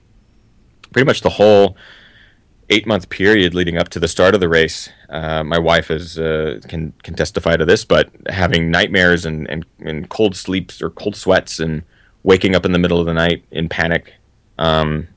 [0.93, 1.77] pretty much the whole
[2.71, 4.89] eight month period leading up to the start of the race.
[5.09, 9.65] Uh, my wife is uh, can can testify to this, but having nightmares and, and,
[9.81, 11.83] and cold sleeps or cold sweats and
[12.23, 14.15] waking up in the middle of the night in panic,
[14.59, 15.09] um,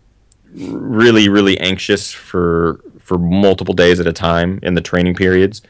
[0.54, 5.62] really really anxious for for multiple days at a time in the training periods.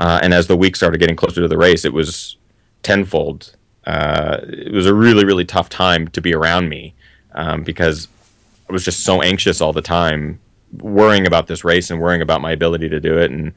[0.00, 2.38] Uh, and as the week started getting closer to the race, it was
[2.82, 3.54] tenfold.
[3.84, 6.94] Uh, it was a really really tough time to be around me
[7.34, 8.08] um, because
[8.68, 10.40] I was just so anxious all the time
[10.78, 13.30] worrying about this race and worrying about my ability to do it.
[13.30, 13.52] And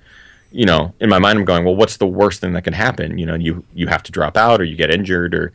[0.52, 3.18] you know in my mind i'm going well what's the worst thing that can happen?
[3.18, 5.54] You know you you have to drop out or you get injured or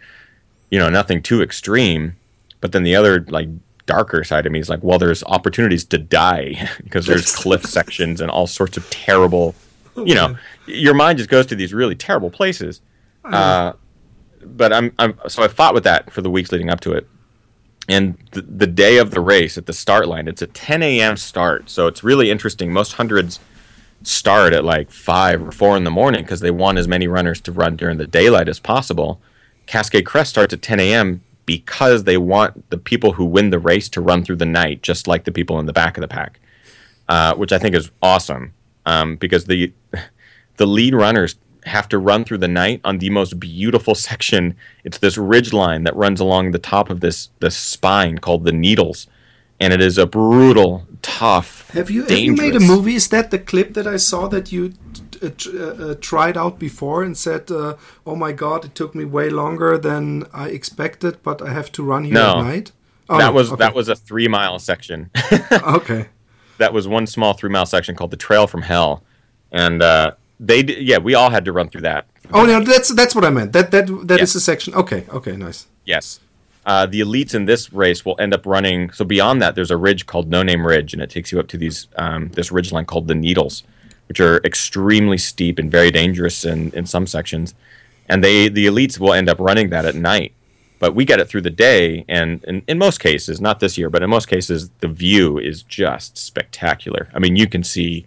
[0.71, 2.17] you know nothing too extreme.
[2.63, 3.49] But then the other like
[3.85, 8.23] darker side of me is like well there's opportunities to die because there's cliff sections
[8.23, 9.55] and all sorts of terrible
[10.07, 12.81] you know your mind just goes to these really terrible places
[13.25, 13.73] uh,
[14.43, 17.07] but I'm, I'm so i fought with that for the weeks leading up to it
[17.89, 21.17] and th- the day of the race at the start line, it's a 10 a.m.
[21.17, 21.71] start.
[21.71, 22.71] So it's really interesting.
[22.71, 23.41] Most hundreds
[24.03, 27.41] start at like 5 or 4 in the morning because they want as many runners
[27.43, 29.21] to run during the daylight as possible.
[29.67, 31.23] Cascade Crest starts at 10 a.m.
[31.47, 35.09] because they want the people who win the race to run through the night, just
[35.09, 36.39] like the people in the back of the pack,
[37.09, 38.53] uh, which I think is awesome
[38.89, 39.73] um, because the
[40.57, 44.57] the lead runners have to run through the night on the most beautiful section.
[44.85, 48.53] It's this ridge line that runs along the top of this this spine called the
[48.53, 49.07] Needles,
[49.61, 51.71] and it is a brutal, tough.
[51.71, 52.95] Have you have you made a movie?
[52.95, 54.73] Is that the clip that I saw that you
[55.23, 57.75] uh, uh, uh, tried out before and said, uh,
[58.07, 61.83] "Oh my God, it took me way longer than I expected, but I have to
[61.83, 62.73] run here no, at night."
[63.11, 63.59] Oh, that was okay.
[63.65, 65.11] that was a three mile section.
[65.53, 66.09] okay.
[66.59, 69.03] That was one small three mile section called the Trail from Hell,
[69.53, 72.07] and uh, they yeah, we all had to run through that.
[72.33, 73.53] Oh no, that's that's what I meant.
[73.53, 74.31] That that that yes.
[74.31, 74.75] is a section.
[74.75, 75.67] Okay, okay, nice.
[75.85, 76.21] Yes.
[76.67, 78.91] Uh, the elites in this race will end up running.
[78.91, 81.49] So beyond that, there's a ridge called No Name Ridge, and it takes you up
[81.49, 83.63] to these um, this ridge line called the Needles,
[84.07, 87.55] which are extremely steep and very dangerous in, in some sections.
[88.09, 90.35] And they the elites will end up running that at night.
[90.79, 94.03] But we get it through the day, and in, most cases, not this year, but
[94.03, 97.09] in most cases, the view is just spectacular.
[97.13, 98.07] I mean, you can see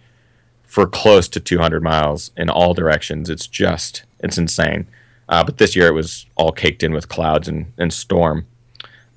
[0.64, 3.28] for close to 200 miles in all directions.
[3.28, 4.86] It's just it's insane.
[5.28, 8.46] Uh, but this year it was all caked in with clouds and, and storm.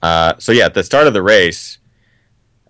[0.02, 1.78] Uh, so yeah, at the start of the race,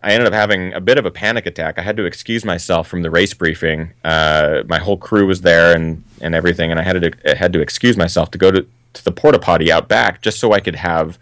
[0.03, 1.79] I ended up having a bit of a panic attack.
[1.79, 3.91] I had to excuse myself from the race briefing.
[4.03, 7.59] Uh, my whole crew was there and, and everything, and I had to had to
[7.59, 10.75] excuse myself to go to, to the porta potty out back just so I could
[10.75, 11.19] have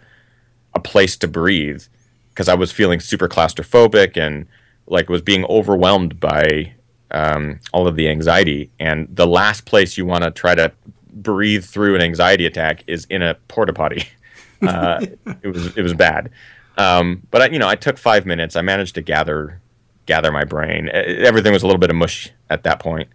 [0.74, 1.84] a place to breathe
[2.30, 4.46] because I was feeling super claustrophobic and
[4.86, 6.72] like was being overwhelmed by
[7.10, 8.70] um, all of the anxiety.
[8.80, 10.72] And the last place you want to try to
[11.12, 14.08] breathe through an anxiety attack is in a porta potty.
[14.62, 15.04] Uh,
[15.42, 16.30] it was it was bad.
[16.78, 18.56] Um, but I, you know, I took five minutes.
[18.56, 19.60] I managed to gather
[20.06, 20.88] gather my brain.
[20.88, 23.10] Everything was a little bit of mush at that point,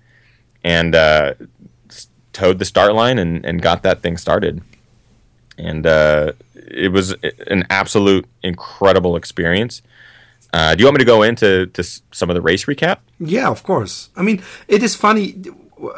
[0.63, 1.33] and uh,
[2.39, 4.61] toed the start line and, and got that thing started.
[5.57, 7.15] And uh, it was
[7.47, 9.81] an absolute incredible experience.
[10.53, 12.97] Uh, do you want me to go into to some of the race recap?
[13.19, 14.09] Yeah, of course.
[14.15, 15.35] I mean, it is funny.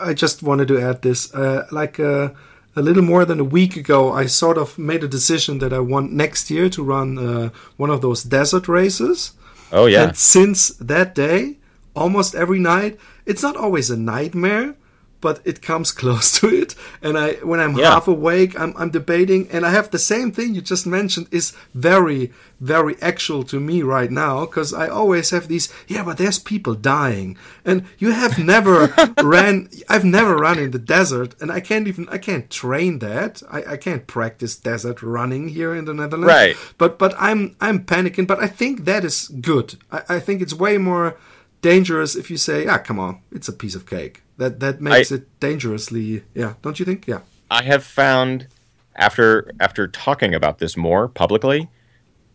[0.10, 1.34] I just wanted to add this.
[1.34, 2.30] Uh, like uh,
[2.76, 5.80] a little more than a week ago, I sort of made a decision that I
[5.80, 9.34] want next year to run uh, one of those desert races.
[9.72, 10.04] Oh yeah.
[10.04, 11.58] And since that day,
[11.94, 14.76] almost every night, it's not always a nightmare,
[15.22, 16.76] but it comes close to it.
[17.01, 17.91] And I, when I'm yeah.
[17.91, 21.53] half awake, I'm, I'm debating, and I have the same thing you just mentioned is
[21.74, 25.72] very, very actual to me right now because I always have these.
[25.88, 28.93] Yeah, but there's people dying, and you have never
[29.24, 29.69] ran.
[29.88, 32.09] I've never run in the desert, and I can't even.
[32.09, 33.41] I can't train that.
[33.49, 36.28] I, I can't practice desert running here in the Netherlands.
[36.28, 36.55] Right.
[36.78, 38.28] But but I'm I'm panicking.
[38.28, 39.76] But I think that is good.
[39.91, 41.17] I, I think it's way more
[41.62, 45.12] dangerous if you say, "Ah, come on, it's a piece of cake." That that makes
[45.12, 46.55] I, it dangerously, yeah.
[46.62, 47.07] Don't you think?
[47.07, 47.20] Yeah.
[47.49, 48.47] I have found
[48.95, 51.70] after after talking about this more publicly,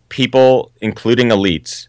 [0.08, 1.86] people, including elites,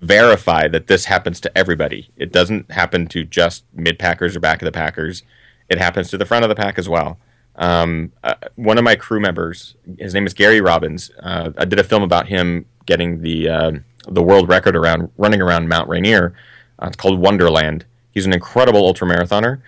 [0.00, 2.10] verify that this happens to everybody.
[2.16, 5.22] It doesn't happen to just mid packers or back of the packers.
[5.68, 7.18] It happens to the front of the pack as well.
[7.56, 11.10] Um, uh, one of my crew members, his name is Gary Robbins.
[11.22, 13.72] Uh, I did a film about him getting the uh,
[14.08, 16.34] the world record around running around Mount Rainier.
[16.82, 17.84] Uh, it's called Wonderland.
[18.10, 19.60] He's an incredible ultramarathoner.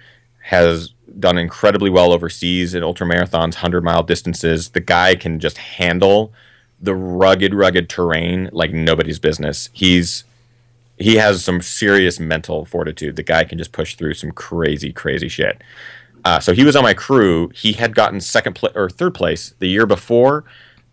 [0.42, 4.70] Has done incredibly well overseas in ultramarathons, hundred mile distances.
[4.70, 6.32] The guy can just handle
[6.80, 9.70] the rugged, rugged terrain like nobody's business.
[9.72, 10.24] He's
[10.98, 13.16] he has some serious mental fortitude.
[13.16, 15.62] The guy can just push through some crazy, crazy shit.
[16.24, 17.50] Uh, so he was on my crew.
[17.54, 20.44] He had gotten second pla- or third place the year before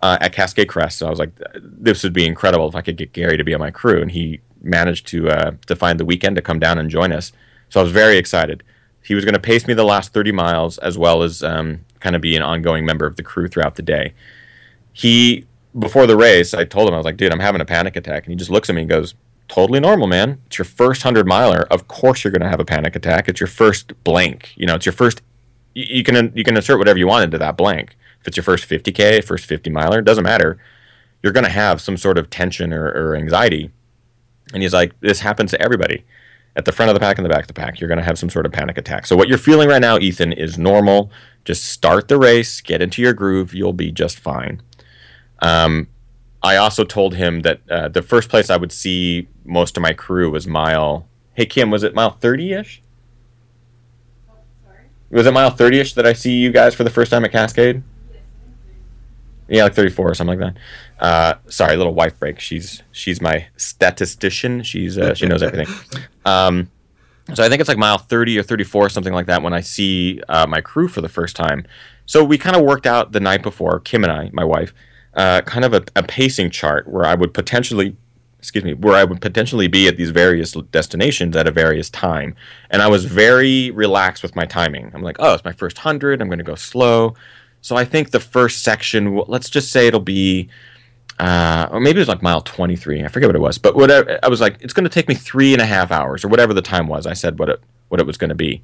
[0.01, 0.97] uh, at Cascade Crest.
[0.97, 3.53] So I was like, this would be incredible if I could get Gary to be
[3.53, 6.77] on my crew, and he managed to uh, to find the weekend to come down
[6.77, 7.31] and join us.
[7.69, 8.63] So I was very excited.
[9.03, 12.15] He was going to pace me the last 30 miles as well as um, kind
[12.15, 14.13] of be an ongoing member of the crew throughout the day.
[14.93, 15.45] He
[15.77, 18.25] before the race, I told him I was like, dude, I'm having a panic attack,
[18.25, 19.15] and he just looks at me and goes,
[19.47, 20.41] totally normal, man.
[20.47, 21.67] It's your first hundred miler.
[21.71, 23.27] Of course, you're going to have a panic attack.
[23.27, 24.53] It's your first blank.
[24.55, 25.21] You know, it's your first.
[25.73, 27.95] You, you can you can insert whatever you want into that blank.
[28.21, 30.57] If it's your first 50k, first 50 miler, it doesn't matter.
[31.23, 33.71] You're going to have some sort of tension or, or anxiety.
[34.53, 36.03] And he's like, this happens to everybody.
[36.55, 38.03] At the front of the pack and the back of the pack, you're going to
[38.03, 39.05] have some sort of panic attack.
[39.05, 41.09] So what you're feeling right now, Ethan, is normal.
[41.45, 43.53] Just start the race, get into your groove.
[43.53, 44.61] You'll be just fine.
[45.41, 45.87] Um,
[46.43, 49.93] I also told him that uh, the first place I would see most of my
[49.93, 51.07] crew was mile.
[51.35, 52.81] Hey Kim, was it mile thirty ish?
[54.29, 54.33] Oh,
[55.09, 57.31] was it mile thirty ish that I see you guys for the first time at
[57.31, 57.83] Cascade?
[59.51, 61.05] Yeah, like thirty-four or something like that.
[61.05, 62.39] Uh, sorry, little wife break.
[62.39, 64.63] She's she's my statistician.
[64.63, 65.73] She's uh, she knows everything.
[66.25, 66.71] Um,
[67.33, 70.21] so I think it's like mile thirty or thirty-four, something like that, when I see
[70.29, 71.65] uh, my crew for the first time.
[72.05, 73.79] So we kind of worked out the night before.
[73.79, 74.73] Kim and I, my wife
[75.13, 77.95] uh, kind of a, a, pacing chart where I would potentially,
[78.39, 82.35] excuse me, where I would potentially be at these various destinations at a various time,
[82.69, 84.91] and I was very relaxed with my timing.
[84.93, 86.21] I'm like, oh, it's my first hundred.
[86.21, 87.15] I'm going to go slow.
[87.61, 90.49] So I think the first section, let's just say it'll be,
[91.19, 93.03] uh, or maybe it was like mile 23.
[93.03, 94.19] I forget what it was, but whatever.
[94.23, 96.53] I was like, it's going to take me three and a half hours or whatever
[96.53, 97.05] the time was.
[97.05, 98.61] I said what it what it was going to be.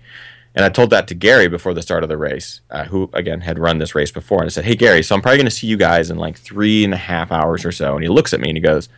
[0.56, 3.42] And I told that to Gary before the start of the race, uh, who again
[3.42, 4.40] had run this race before.
[4.40, 6.38] And I said, "Hey Gary, so I'm probably going to see you guys in like
[6.38, 8.90] three and a half hours or so." And he looks at me and he goes,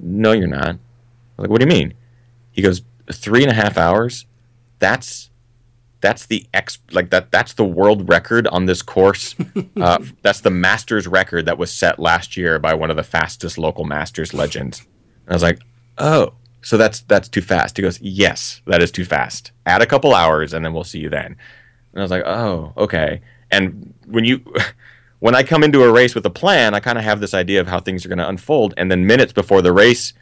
[0.00, 0.80] "No, you're not." I'm
[1.36, 1.94] like, "What do you mean?"
[2.50, 2.82] He goes,
[3.12, 4.26] three and a half hours.
[4.78, 5.30] That's
[6.00, 9.34] that's the ex like that that's the world record on this course.
[9.80, 13.58] Uh, that's the Masters record that was set last year by one of the fastest
[13.58, 14.80] local Masters legends."
[15.26, 15.60] And I was like,
[15.98, 16.32] "Oh."
[16.62, 17.76] So that's that's too fast.
[17.76, 19.52] He goes, Yes, that is too fast.
[19.66, 21.36] Add a couple hours and then we'll see you then.
[21.92, 23.20] And I was like, Oh, okay.
[23.50, 24.42] And when you
[25.20, 27.60] when I come into a race with a plan, I kind of have this idea
[27.60, 28.74] of how things are going to unfold.
[28.76, 30.12] And then minutes before the race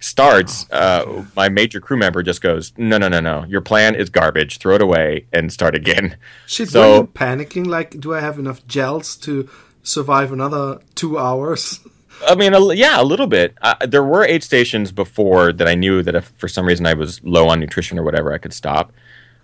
[0.00, 3.44] starts, oh, uh, my major crew member just goes, "No, no, no, no!
[3.48, 4.58] Your plan is garbage.
[4.58, 6.16] Throw it away and start again."
[6.46, 7.66] Shit, so, were you panicking?
[7.66, 9.48] Like, do I have enough gels to
[9.82, 11.80] survive another two hours?
[12.26, 13.54] I mean, a, yeah, a little bit.
[13.60, 16.94] Uh, there were aid stations before that I knew that if for some reason I
[16.94, 18.92] was low on nutrition or whatever, I could stop.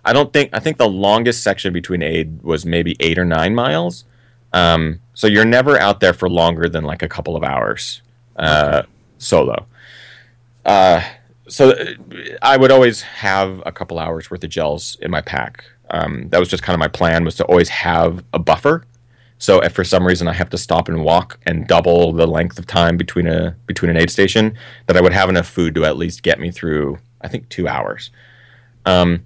[0.05, 3.55] I don't think I think the longest section between aid was maybe eight or nine
[3.55, 4.05] miles.
[4.51, 8.01] Um, so you're never out there for longer than like a couple of hours
[8.35, 8.87] uh, okay.
[9.17, 9.65] solo.
[10.65, 11.01] Uh,
[11.47, 11.85] so uh,
[12.41, 15.63] I would always have a couple hours worth of gels in my pack.
[15.89, 18.85] Um, that was just kind of my plan was to always have a buffer
[19.43, 22.57] so if for some reason I have to stop and walk and double the length
[22.57, 24.55] of time between a between an aid station,
[24.87, 26.97] that I would have enough food to at least get me through.
[27.19, 28.09] I think two hours.
[28.85, 29.25] Um,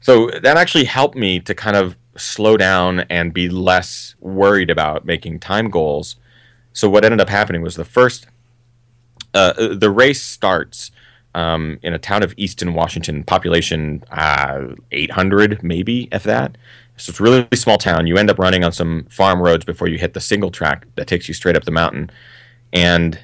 [0.00, 5.04] so that actually helped me to kind of slow down and be less worried about
[5.04, 6.14] making time goals.
[6.72, 8.28] So what ended up happening was the first,
[9.34, 10.90] uh, the race starts
[11.34, 16.56] um, in a town of Easton, Washington, population uh, 800 maybe, if that.
[16.96, 18.06] So it's a really small town.
[18.06, 21.06] You end up running on some farm roads before you hit the single track that
[21.06, 22.10] takes you straight up the mountain.
[22.72, 23.18] And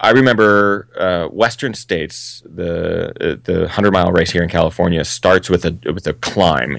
[0.00, 5.64] I remember uh, Western States, the the hundred mile race here in California starts with
[5.64, 6.76] a with a climb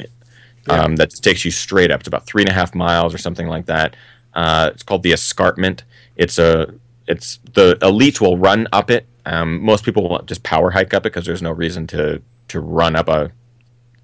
[0.67, 0.97] um, yeah.
[0.97, 2.01] that takes you straight up.
[2.01, 3.95] It's about three and a half miles or something like that.
[4.33, 5.83] Uh, it's called the escarpment.
[6.15, 6.73] It's a
[7.07, 9.05] it's the elites will run up it.
[9.25, 12.59] Um, most people will just power hike up it because there's no reason to to
[12.59, 13.31] run up a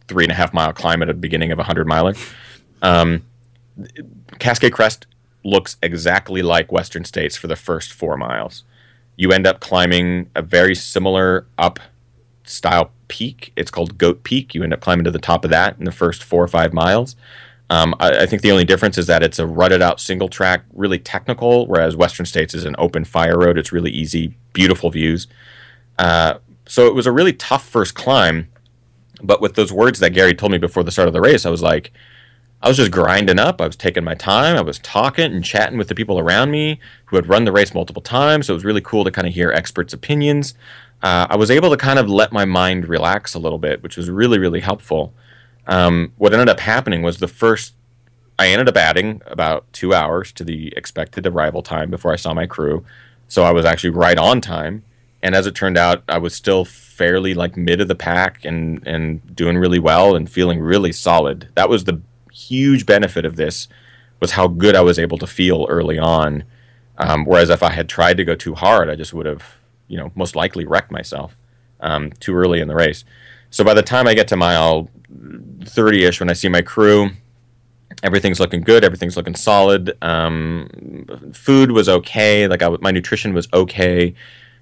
[0.08, 2.14] three and a half mile climb at the beginning of a hundred miler.
[2.82, 3.26] Um,
[4.40, 5.06] Cascade Crest
[5.44, 8.64] looks exactly like Western States for the first four miles.
[9.16, 11.80] You end up climbing a very similar up
[12.44, 13.52] style peak.
[13.56, 14.56] It's called Goat Peak.
[14.56, 16.74] You end up climbing to the top of that in the first four or five
[16.74, 17.16] miles.
[17.72, 20.64] Um, I, I, think the only difference is that it's a rutted out single track,
[20.74, 23.60] really technical, whereas Western States is an open fire road.
[23.60, 25.28] It's really easy, beautiful views.
[26.00, 28.48] Uh, so it was a really tough first climb.
[29.22, 31.50] But with those words that Gary told me before the start of the race, I
[31.50, 31.92] was like,
[32.62, 33.62] I was just grinding up.
[33.62, 34.58] I was taking my time.
[34.58, 37.74] I was talking and chatting with the people around me who had run the race
[37.74, 38.48] multiple times.
[38.48, 40.56] So it was really cool to kind of hear experts' opinions.
[41.02, 43.96] Uh, I was able to kind of let my mind relax a little bit, which
[43.96, 45.14] was really, really helpful.
[45.70, 47.76] Um, what ended up happening was the first,
[48.40, 52.34] I ended up adding about two hours to the expected arrival time before I saw
[52.34, 52.84] my crew.
[53.28, 54.84] So I was actually right on time.
[55.22, 58.86] And as it turned out, I was still fairly like mid of the pack and,
[58.88, 61.50] and doing really well and feeling really solid.
[61.56, 62.02] That was the
[62.32, 63.68] huge benefit of this
[64.20, 66.46] was how good I was able to feel early on.
[66.98, 69.44] Um, whereas if I had tried to go too hard, I just would have,
[69.88, 71.38] you know, most likely wrecked myself
[71.80, 73.06] um, too early in the race.
[73.52, 74.90] So by the time I get to mile
[75.66, 77.10] 30 ish, when I see my crew,
[78.04, 78.84] everything's looking good.
[78.84, 79.98] Everything's looking solid.
[80.02, 82.48] Um, food was okay.
[82.48, 84.14] Like I, my nutrition was okay.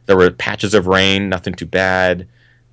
[0.06, 2.28] There were patches of rain, nothing too bad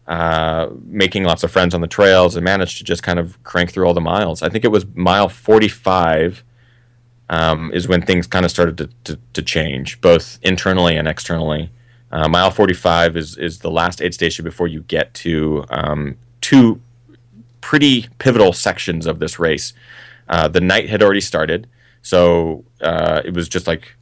[0.07, 3.73] uh, making lots of friends on the trails and managed to just kind of crank
[3.73, 4.43] through all the miles.
[4.43, 6.45] I think it was mile 45
[7.31, 11.71] um, is when things kind of started to, to, to, change, both internally and externally.
[12.13, 16.81] Uh, mile 45 is, is the last aid station before you get to um, two
[17.65, 19.73] pretty pivotal sections of this race.
[20.29, 21.67] Uh, the night had already started,
[22.03, 23.97] so uh, it was just like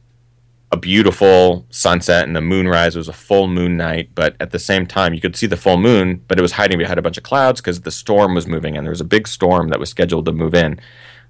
[0.73, 2.93] a beautiful sunset and the moonrise.
[2.93, 5.55] It was a full moon night, but at the same time, you could see the
[5.55, 8.47] full moon, but it was hiding behind a bunch of clouds because the storm was
[8.47, 10.77] moving, and there was a big storm that was scheduled to move in,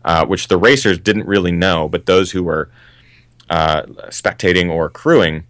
[0.04, 2.68] uh, which the racers didn't really know, but those who were
[3.52, 5.46] uh, spectating or crewing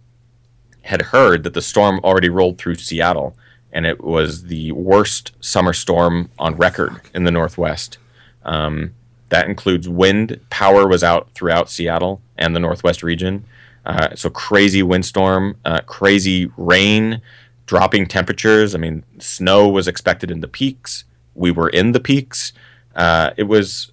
[0.82, 3.34] had heard that the storm already rolled through Seattle,
[3.74, 7.98] and it was the worst summer storm on record in the Northwest.
[8.44, 8.94] Um,
[9.28, 10.40] that includes wind.
[10.48, 13.44] Power was out throughout Seattle and the Northwest region.
[13.84, 17.20] Uh, so crazy windstorm, uh, crazy rain,
[17.66, 18.74] dropping temperatures.
[18.74, 21.04] I mean, snow was expected in the peaks.
[21.34, 22.52] We were in the peaks.
[22.94, 23.90] Uh, it was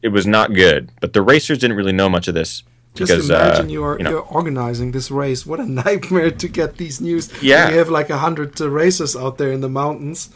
[0.00, 0.90] it was not good.
[1.00, 2.62] But the racers didn't really know much of this.
[2.98, 5.46] Just because, imagine uh, you are you know, you're organizing this race.
[5.46, 7.30] What a nightmare to get these news.
[7.42, 7.70] Yeah.
[7.70, 10.30] you have like a hundred uh, racers out there in the mountains.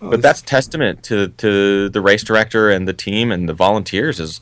[0.00, 4.18] Oh, but that's testament to to the race director and the team and the volunteers
[4.18, 4.40] is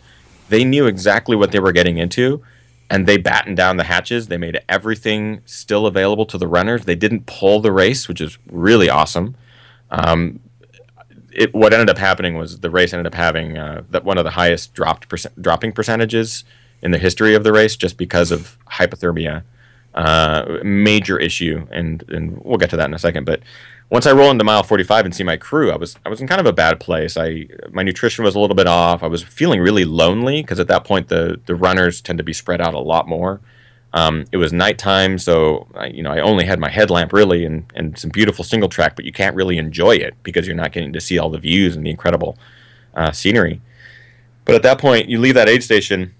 [0.48, 2.42] they knew exactly what they were getting into
[2.90, 4.28] and they battened down the hatches.
[4.28, 6.84] They made everything still available to the runners.
[6.84, 9.36] They didn't pull the race, which is really awesome.
[9.90, 10.40] Um,
[11.32, 14.24] it, what ended up happening was the race ended up having uh, that one of
[14.24, 16.44] the highest dropped percent, dropping percentages
[16.84, 19.42] in the history of the race, just because of hypothermia.
[19.94, 23.24] Uh, major issue, and and we'll get to that in a second.
[23.24, 23.40] But
[23.90, 26.26] once I roll into mile 45 and see my crew, I was I was in
[26.26, 27.16] kind of a bad place.
[27.16, 29.02] I my nutrition was a little bit off.
[29.02, 32.32] I was feeling really lonely because at that point the the runners tend to be
[32.32, 33.40] spread out a lot more.
[33.92, 37.70] Um, it was nighttime, so I, you know I only had my headlamp really and
[37.76, 40.92] and some beautiful single track, but you can't really enjoy it because you're not getting
[40.92, 42.36] to see all the views and the incredible
[42.94, 43.60] uh, scenery.
[44.44, 46.14] But at that point, you leave that aid station,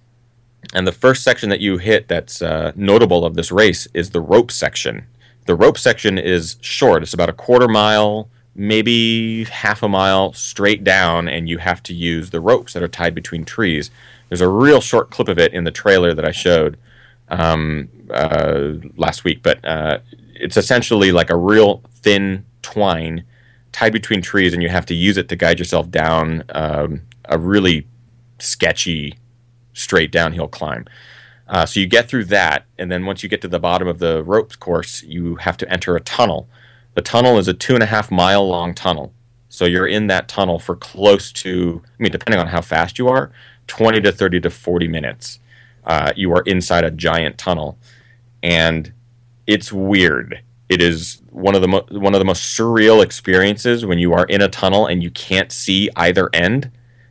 [0.75, 4.21] and the first section that you hit that's uh, notable of this race is the
[4.21, 5.07] rope section
[5.47, 7.03] the rope section is short.
[7.03, 11.95] It's about a quarter mile, maybe half a mile straight down, and you have to
[11.95, 13.91] use the ropes that are tied between trees.
[14.29, 16.79] There's a real short clip of it in the trailer that I showed
[17.29, 19.99] um, uh, last week, but uh,
[20.35, 23.25] it's essentially like a real thin twine
[23.73, 27.39] tied between trees, and you have to use it to guide yourself down um, a
[27.39, 27.87] really
[28.39, 29.15] sketchy
[29.75, 30.87] straight downhill climb.
[31.47, 33.99] Uh, so you get through that, and then once you get to the bottom of
[33.99, 36.49] the ropes course, you have to enter a tunnel.
[36.95, 39.13] The tunnel is a two and a half mile long tunnel.
[39.51, 43.09] So you're in that tunnel for close to, I mean, depending on how fast you
[43.09, 43.31] are,
[43.67, 45.39] 20 to 30 to 40 minutes.
[45.85, 47.79] Uh, you are inside a giant tunnel,
[48.43, 48.93] and
[49.47, 50.41] it's weird.
[50.71, 54.25] It is one of the mo- one of the most surreal experiences when you are
[54.27, 56.71] in a tunnel and you can't see either end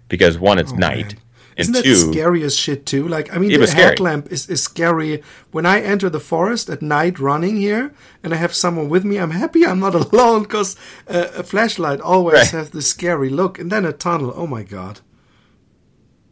[0.10, 1.23] because one, it's Oh, night, man.
[1.58, 3.08] Isn't that two, scary as shit too?
[3.08, 5.22] Like, I mean, the headlamp is, is scary.
[5.52, 7.94] When I enter the forest at night running here
[8.24, 10.76] and I have someone with me, I'm happy I'm not alone because
[11.08, 12.50] uh, a flashlight always Right.
[12.50, 13.60] has this scary look.
[13.60, 14.34] And then a tunnel.
[14.36, 15.02] Oh my god.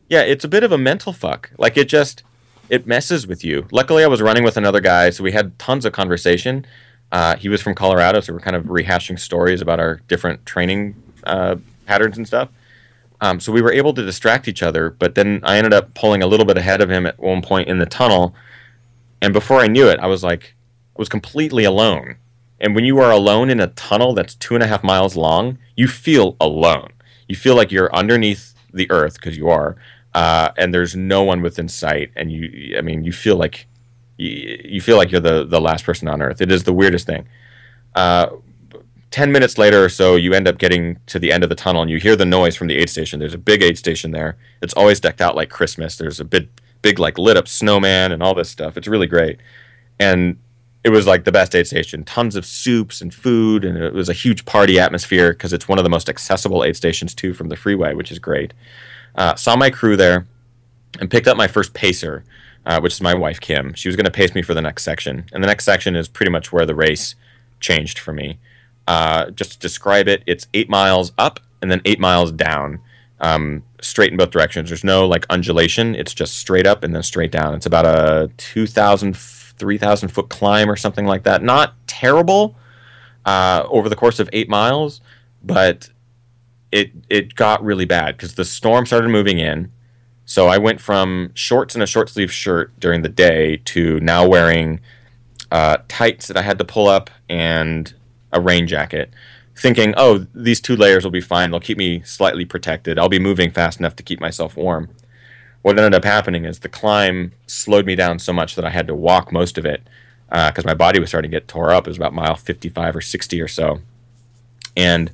[0.10, 1.52] Yeah, it's a bit of a mental fuck.
[1.58, 2.24] Like it just
[2.70, 3.68] it messes with you.
[3.72, 6.66] Luckily, I was running with another guy, so we had tons of conversation.
[7.12, 10.96] Uh, he was from Colorado, so we're kind of rehashing stories about our different training
[11.26, 12.50] uh, patterns and stuff.
[13.22, 16.24] Um, so we were able to distract each other, but then I ended up pulling
[16.24, 18.36] a little bit ahead of him at one point in the tunnel,
[19.22, 20.56] and before I knew it, I was like,
[20.96, 22.16] I was completely alone.
[22.60, 25.60] And when you are alone in a tunnel that's two and a half miles long,
[25.76, 26.90] you feel alone.
[27.28, 29.76] You feel like you're underneath the earth because you are,
[30.14, 33.68] uh, and there's no one within sight, and you, I mean, you feel like
[34.18, 36.42] you, you feel like you're the the last person on earth.
[36.42, 37.28] It is the weirdest thing.
[37.96, 38.28] Uh,
[39.12, 41.82] 10 minutes later or so, you end up getting to the end of the tunnel
[41.82, 43.20] and you hear the noise from the aid station.
[43.20, 44.38] There's a big aid station there.
[44.62, 45.98] It's always decked out like Christmas.
[45.98, 46.50] There's a big,
[46.82, 48.78] big like lit up snowman and all this stuff.
[48.78, 49.40] It's really great.
[50.00, 50.38] And
[50.84, 52.04] it was like the best aid station.
[52.04, 55.78] Tons of soups and food, and it was a huge party atmosphere because it's one
[55.78, 58.54] of the most accessible aid stations too from the freeway, which is great.
[59.16, 60.26] Uh, saw my crew there
[61.00, 62.24] and picked up my first pacer,
[62.66, 63.74] uh, which is my wife Kim.
[63.74, 66.08] She was going to pace me for the next section, and the next section is
[66.08, 67.16] pretty much where the race
[67.60, 68.40] changed for me.
[68.92, 72.78] Uh, just to describe it, it's eight miles up and then eight miles down,
[73.22, 74.70] um, straight in both directions.
[74.70, 75.96] There's no like undulation.
[75.96, 77.54] It's just straight up and then straight down.
[77.54, 81.42] It's about a 2,000, 3,000 foot climb or something like that.
[81.42, 82.58] Not terrible
[83.26, 85.00] uh, over the course of eight miles,
[85.42, 85.90] but
[86.74, 89.72] it it got really bad because the storm started moving in.
[90.26, 94.28] So I went from shorts and a short sleeve shirt during the day to now
[94.28, 94.82] wearing
[95.50, 97.94] uh, tights that I had to pull up and
[98.32, 99.12] a rain jacket,
[99.56, 101.52] thinking, oh, these two layers will be fine.
[101.52, 102.98] They'll keep me slightly protected.
[102.98, 104.90] I'll be moving fast enough to keep myself warm.
[105.62, 108.88] What ended up happening is the climb slowed me down so much that I had
[108.88, 109.84] to walk most of it
[110.30, 111.86] because uh, my body was starting to get tore up.
[111.86, 113.80] It was about mile 55 or 60 or so.
[114.76, 115.12] And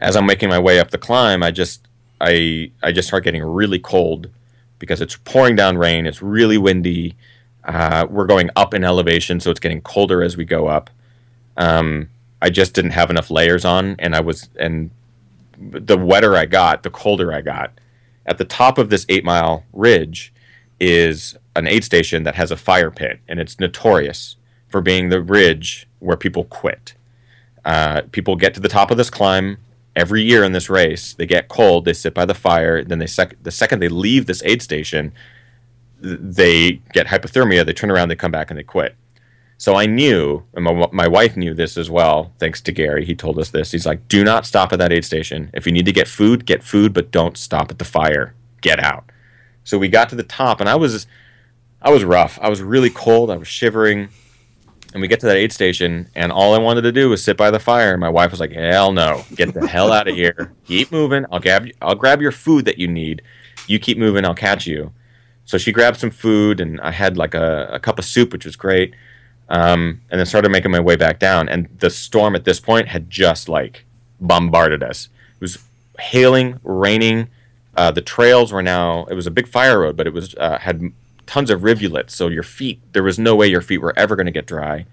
[0.00, 1.86] as I'm making my way up the climb, I just
[2.20, 4.28] I I just start getting really cold
[4.78, 6.06] because it's pouring down rain.
[6.06, 7.16] It's really windy.
[7.64, 10.90] Uh, we're going up in elevation, so it's getting colder as we go up.
[11.56, 12.10] Um,
[12.42, 14.90] I just didn't have enough layers on, and I was and
[15.56, 17.72] the wetter I got, the colder I got.
[18.26, 20.32] At the top of this eight mile ridge
[20.80, 24.36] is an aid station that has a fire pit, and it's notorious
[24.68, 26.94] for being the ridge where people quit.
[27.64, 29.58] Uh, people get to the top of this climb
[29.94, 31.14] every year in this race.
[31.14, 32.82] They get cold, they sit by the fire.
[32.82, 35.12] Then they sec- the second they leave this aid station,
[36.00, 37.64] they get hypothermia.
[37.64, 38.96] They turn around, they come back, and they quit.
[39.62, 43.04] So I knew, and my, my wife knew this as well, thanks to Gary.
[43.04, 43.70] He told us this.
[43.70, 45.52] He's like, do not stop at that aid station.
[45.54, 48.34] If you need to get food, get food, but don't stop at the fire.
[48.60, 49.04] Get out.
[49.62, 51.06] So we got to the top, and I was,
[51.80, 52.40] I was rough.
[52.42, 53.30] I was really cold.
[53.30, 54.08] I was shivering.
[54.94, 57.36] And we get to that aid station, and all I wanted to do was sit
[57.36, 57.92] by the fire.
[57.92, 59.24] And my wife was like, "Hell no!
[59.36, 60.52] Get the hell out of here!
[60.66, 61.24] Keep moving.
[61.30, 61.68] I'll grab.
[61.80, 63.22] I'll grab your food that you need.
[63.68, 64.24] You keep moving.
[64.24, 64.92] I'll catch you."
[65.44, 68.44] So she grabbed some food, and I had like a, a cup of soup, which
[68.44, 68.92] was great
[69.52, 71.48] um, and then started making my way back down.
[71.48, 73.84] And the storm at this point had just like
[74.18, 75.08] bombarded us.
[75.34, 75.58] It was
[76.00, 77.28] hailing, raining.
[77.76, 79.04] Uh, the trails were now.
[79.04, 80.90] It was a big fire road, but it was uh, had
[81.26, 82.16] tons of rivulets.
[82.16, 84.86] So your feet, there was no way your feet were ever going to get dry.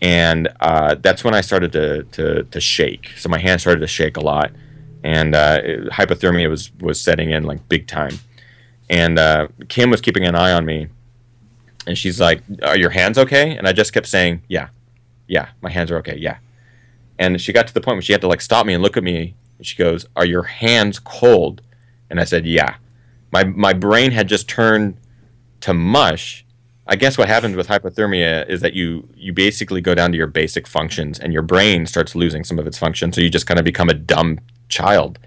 [0.00, 3.10] And uh, that's when I started to, to to shake.
[3.16, 4.52] So my hands started to shake a lot,
[5.02, 8.20] and uh, hypothermia was was setting in like big time.
[8.88, 10.86] And uh, Kim was keeping an eye on me
[11.88, 14.68] and she's like, "Are your hands okay?" And I just kept saying, "Yeah,
[15.26, 16.36] yeah, my hands are okay, yeah."
[17.18, 18.96] And she got to the point where she had to like stop me and look
[18.96, 19.34] at me.
[19.56, 21.62] And she goes, "Are your hands cold?"
[22.10, 22.76] And I said, "Yeah."
[23.32, 24.98] My my brain had just turned
[25.60, 26.44] to mush.
[26.86, 30.26] I guess what happens with hypothermia is that you you basically go down to your
[30.26, 33.58] basic functions, and your brain starts losing some of its function, So you just kind
[33.58, 35.18] of become a dumb child.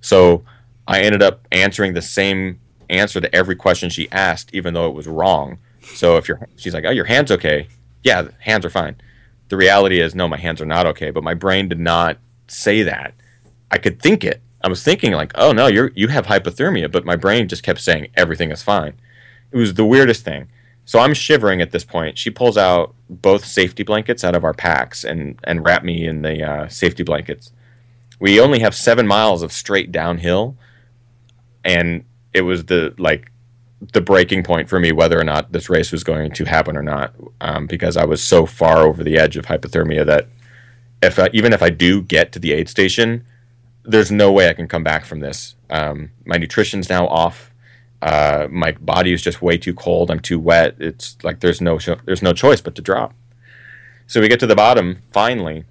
[0.00, 0.42] So
[0.88, 2.58] I ended up answering the same
[2.90, 5.58] answer to every question she asked, even though it was wrong
[5.94, 7.68] so if your she's like, "Oh, your hands okay?"
[8.02, 8.96] Yeah, hands are fine.
[9.48, 11.10] The reality is, no, my hands are not okay.
[11.10, 13.14] But my brain did not say that.
[13.70, 14.42] I could think it.
[14.62, 17.80] I was thinking like, "Oh no, you're you have hypothermia," but my brain just kept
[17.80, 18.94] saying everything is fine.
[19.52, 20.48] It was the weirdest thing.
[20.84, 22.16] So I'm shivering at this point.
[22.16, 26.22] She pulls out both safety blankets out of our packs and and wrap me in
[26.22, 27.52] the uh, safety blankets.
[28.20, 30.56] We only have seven miles of straight downhill,
[31.64, 33.30] and it was the like
[33.92, 36.82] the breaking point for me whether or not this race was going to happen or
[36.82, 40.28] not, um, because I was so far over the edge of hypothermia that
[41.02, 43.24] if I, even if I do get to the aid station,
[43.84, 45.54] there's no way I can come back from this.
[45.70, 47.52] Um, my nutrition's now off.
[48.02, 50.10] Uh, my body is just way too cold.
[50.10, 50.76] I'm too wet.
[50.78, 53.14] It's like there's no there's no choice but to drop.
[54.06, 55.64] So we get to the bottom finally.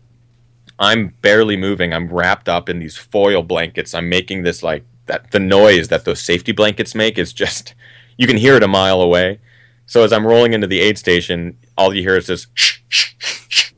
[0.79, 1.93] I'm barely moving.
[1.93, 3.93] I'm wrapped up in these foil blankets.
[3.93, 7.73] I'm making this like that the noise that those safety blankets make is just
[8.17, 9.39] you can hear it a mile away.
[9.85, 12.47] So as I'm rolling into the aid station, all you hear is this,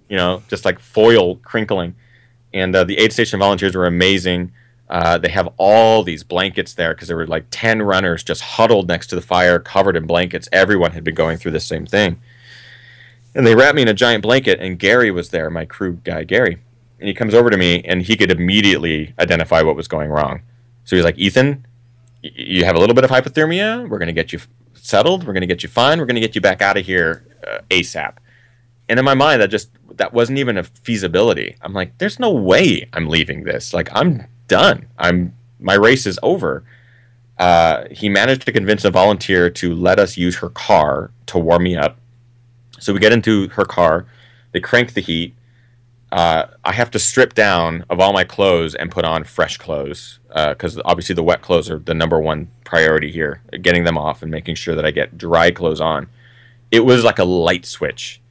[0.10, 1.96] you know, just like foil crinkling.
[2.54, 4.52] And uh, the aid station volunteers were amazing.
[4.90, 8.88] Uh, they have all these blankets there because there were like 10 runners just huddled
[8.88, 10.50] next to the fire, covered in blankets.
[10.52, 12.20] Everyone had been going through the same thing.
[13.36, 16.24] And they wrapped me in a giant blanket, and Gary was there, my crew guy,
[16.24, 16.58] Gary.
[17.00, 20.42] And he comes over to me, and he could immediately identify what was going wrong.
[20.86, 21.68] So he's like, Ethan,
[22.22, 23.88] you have a little bit of hypothermia.
[23.88, 24.40] We're going to get you
[24.74, 25.26] settled.
[25.26, 26.00] We're going to get you fine.
[26.00, 28.16] We're going to get you back out of here uh, ASAP.
[28.88, 31.56] And in my mind, that just that wasn't even a feasibility.
[31.62, 33.74] I'm like, there's no way I'm leaving this.
[33.74, 34.88] Like, I'm done.
[34.98, 36.64] I'm my race is over.
[37.38, 41.64] Uh, he managed to convince a volunteer to let us use her car to warm
[41.64, 41.98] me up.
[42.80, 44.06] So we get into her car.
[44.52, 45.34] They crank the heat.
[46.12, 50.20] Uh, I have to strip down of all my clothes and put on fresh clothes
[50.28, 53.42] because obviously the wet clothes are the number one priority here.
[53.62, 56.08] Getting them off and making sure that I get dry clothes on.
[56.72, 58.22] It was like a light switch.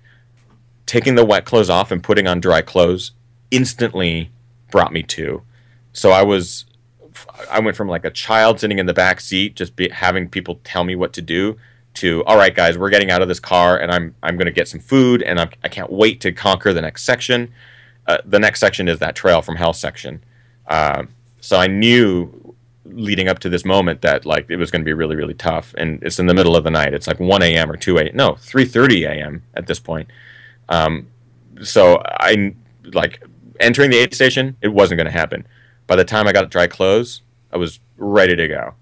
[0.87, 3.13] Taking the wet clothes off and putting on dry clothes
[3.51, 4.31] instantly
[4.71, 5.43] brought me to.
[5.93, 6.65] So I was,
[7.51, 10.61] I went from like a child sitting in the back seat, just be, having people
[10.65, 11.57] tell me what to do,
[11.95, 14.53] to all right, guys, we're getting out of this car, and I'm I'm going to
[14.53, 17.53] get some food, and I'm, I can't wait to conquer the next section.
[18.09, 20.25] Uh, the next section is that trail from hell section.
[20.67, 21.05] Uh,
[21.41, 22.55] so I knew
[22.85, 25.75] leading up to this moment that like it was going to be really really tough,
[25.77, 26.95] and it's in the middle of the night.
[26.95, 27.71] It's like 1 a.m.
[27.71, 28.17] or 2 a.m.
[28.17, 29.43] No, 3:30 a.m.
[29.55, 30.09] at this point.
[30.69, 31.07] Um,
[31.63, 32.55] so I
[32.93, 33.23] like
[33.61, 34.57] entering the aid station.
[34.63, 35.47] It wasn't going to happen.
[35.87, 38.75] By the time I got dry clothes, I was ready to go.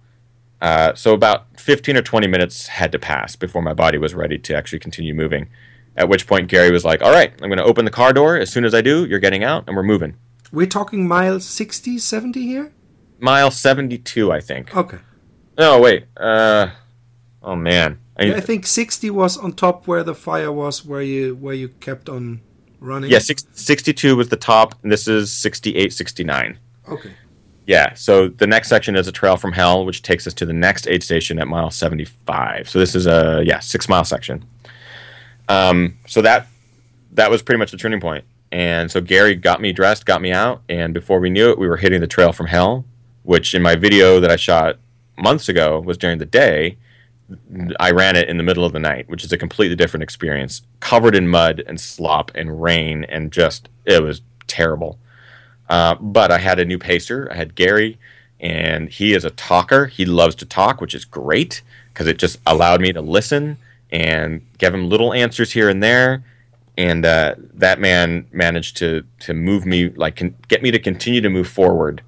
[0.61, 4.39] Uh, so about 15 or 20 minutes had to pass before my body was ready
[4.39, 5.49] to actually continue moving.
[5.97, 8.37] At which point Gary was like, "All right, I'm going to open the car door.
[8.37, 10.17] As soon as I do, you're getting out, and we're moving."
[10.53, 12.73] We're talking mile 60, 70 here?
[13.19, 14.77] Mile 72, I think.
[14.77, 14.99] Okay.
[15.59, 16.05] No, wait.
[16.17, 16.69] Uh,
[17.43, 17.99] oh man.
[18.19, 21.69] I, I think 60 was on top where the fire was, where you where you
[21.69, 22.41] kept on
[22.81, 23.11] running.
[23.11, 26.59] yeah, six, 62 was the top, and this is 68, 69.
[26.89, 27.13] Okay.
[27.67, 30.53] Yeah, so the next section is a trail from hell, which takes us to the
[30.53, 32.69] next aid station at mile 75.
[32.69, 34.45] So this is a yeah six mile section.
[35.49, 36.49] Um, so that
[37.13, 38.25] that was pretty much the turning point.
[38.53, 41.69] And so Gary got me dressed, got me out, and before we knew it, we
[41.69, 42.85] were hitting the trail from hell,
[43.23, 44.79] which in my video that I shot
[45.19, 46.77] months ago was during the day.
[47.81, 50.63] I ran it in the middle of the night, which is a completely different experience,
[50.79, 54.99] covered in mud and slop and rain, and just it was terrible.
[55.69, 57.29] Uh, but I had a new pacer.
[57.33, 57.99] I had Gary,
[58.39, 59.87] and he is a talker.
[59.87, 63.59] He loves to talk, which is great because it just allowed me to listen
[63.91, 66.25] and gave him little answers here and there.
[66.79, 71.21] And uh, that man managed to to move me, like, con- get me to continue
[71.23, 72.03] to move forward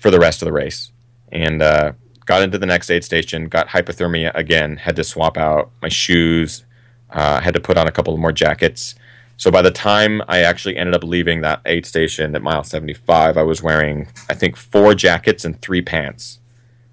[0.00, 0.90] for the rest of the race.
[1.30, 1.92] And uh,
[2.26, 6.64] got into the next aid station, got hypothermia again, had to swap out my shoes,
[7.10, 8.94] uh, had to put on a couple more jackets.
[9.36, 13.36] So by the time I actually ended up leaving that aid station at mile 75,
[13.36, 16.38] I was wearing, I think, four jackets and three pants,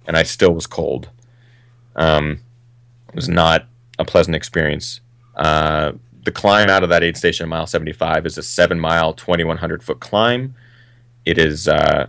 [0.07, 1.09] and I still was cold.
[1.95, 2.41] Um,
[3.09, 3.68] it was not
[3.99, 5.01] a pleasant experience.
[5.35, 5.91] Uh,
[6.23, 9.99] the climb out of that aid station mile 75 is a seven mile, 2,100 foot
[9.99, 10.55] climb.
[11.25, 12.07] It is uh,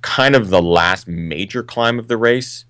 [0.00, 2.64] kind of the last major climb of the race,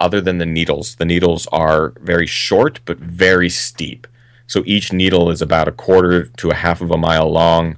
[0.00, 0.96] other than the needles.
[0.96, 4.06] The needles are very short but very steep.
[4.46, 7.76] So each needle is about a quarter to a half of a mile long,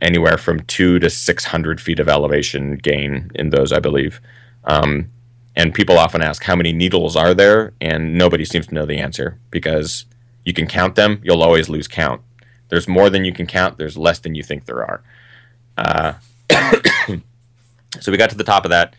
[0.00, 4.20] anywhere from two to 600 feet of elevation gain in those, I believe.
[4.64, 5.10] Um,
[5.56, 7.72] and people often ask, how many needles are there?
[7.80, 10.06] And nobody seems to know the answer because
[10.44, 12.22] you can count them, you'll always lose count.
[12.68, 15.02] There's more than you can count, there's less than you think there are.
[15.76, 16.14] Uh,
[18.00, 18.94] so we got to the top of that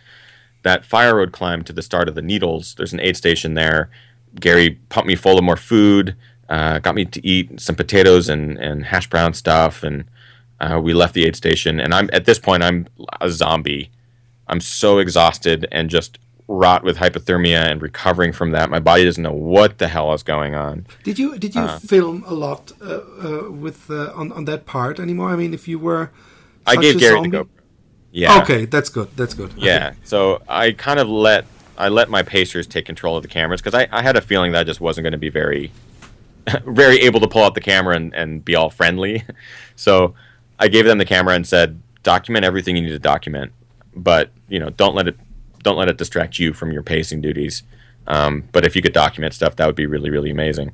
[0.64, 2.74] that fire road climb to the start of the needles.
[2.76, 3.90] There's an aid station there.
[4.40, 6.16] Gary pumped me full of more food,
[6.50, 10.06] uh, got me to eat some potatoes and, and hash brown stuff, and
[10.60, 11.80] uh, we left the aid station.
[11.80, 12.88] And I'm at this point I'm
[13.22, 13.92] a zombie.
[14.48, 16.18] I'm so exhausted and just
[16.48, 18.70] rot with hypothermia and recovering from that.
[18.70, 20.86] My body doesn't know what the hell is going on.
[21.04, 25.00] Did you did you film a lot uh, uh, with uh, on on that part
[25.00, 25.30] anymore?
[25.30, 26.12] I mean, if you were,
[26.66, 27.48] I gave Gary zombie- the GoPro.
[28.12, 28.42] Yeah.
[28.42, 29.10] Okay, that's good.
[29.16, 29.54] That's good.
[29.58, 29.94] Yeah.
[30.04, 31.46] So I kind of let
[31.78, 34.52] I let my pacers take control of the cameras because I, I had a feeling
[34.52, 35.72] that I just wasn't going to be very
[36.66, 39.24] very able to pull out the camera and, and be all friendly.
[39.76, 40.14] So
[40.60, 43.52] I gave them the camera and said, document everything you need to document,
[43.96, 45.18] but you know, don't let it
[45.64, 47.64] don't let it distract you from your pacing duties.
[48.06, 50.74] Um, but if you could document stuff, that would be really really amazing.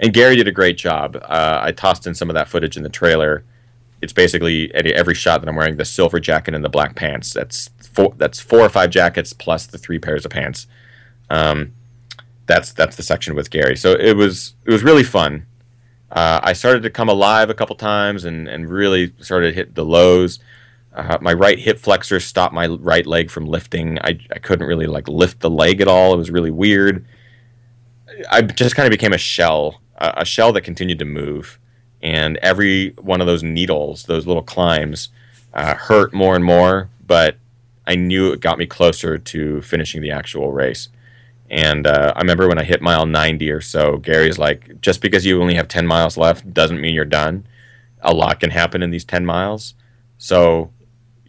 [0.00, 1.16] And Gary did a great job.
[1.16, 3.44] Uh, I tossed in some of that footage in the trailer.
[4.00, 7.34] It's basically every shot that I'm wearing the silver jacket and the black pants.
[7.34, 8.14] That's four.
[8.16, 10.66] That's four or five jackets plus the three pairs of pants.
[11.28, 11.74] Um,
[12.46, 13.76] that's that's the section with Gary.
[13.76, 15.46] So it was it was really fun.
[16.10, 19.74] Uh, I started to come alive a couple times and, and really started to hit
[19.76, 20.40] the lows.
[20.92, 23.98] Uh, my right hip flexor stopped my right leg from lifting.
[24.00, 26.14] I, I couldn't really like lift the leg at all.
[26.14, 27.04] It was really weird.
[28.30, 31.58] I just kind of became a shell, a, shell that continued to move.
[32.02, 35.10] And every one of those needles, those little climbs,
[35.54, 36.90] uh, hurt more and more.
[37.06, 37.36] But
[37.86, 40.88] I knew it got me closer to finishing the actual race.
[41.50, 45.26] And uh, I remember when I hit mile 90 or so, Gary's like, just because
[45.26, 47.46] you only have 10 miles left doesn't mean you're done.
[48.02, 49.74] A lot can happen in these 10 miles.
[50.16, 50.70] So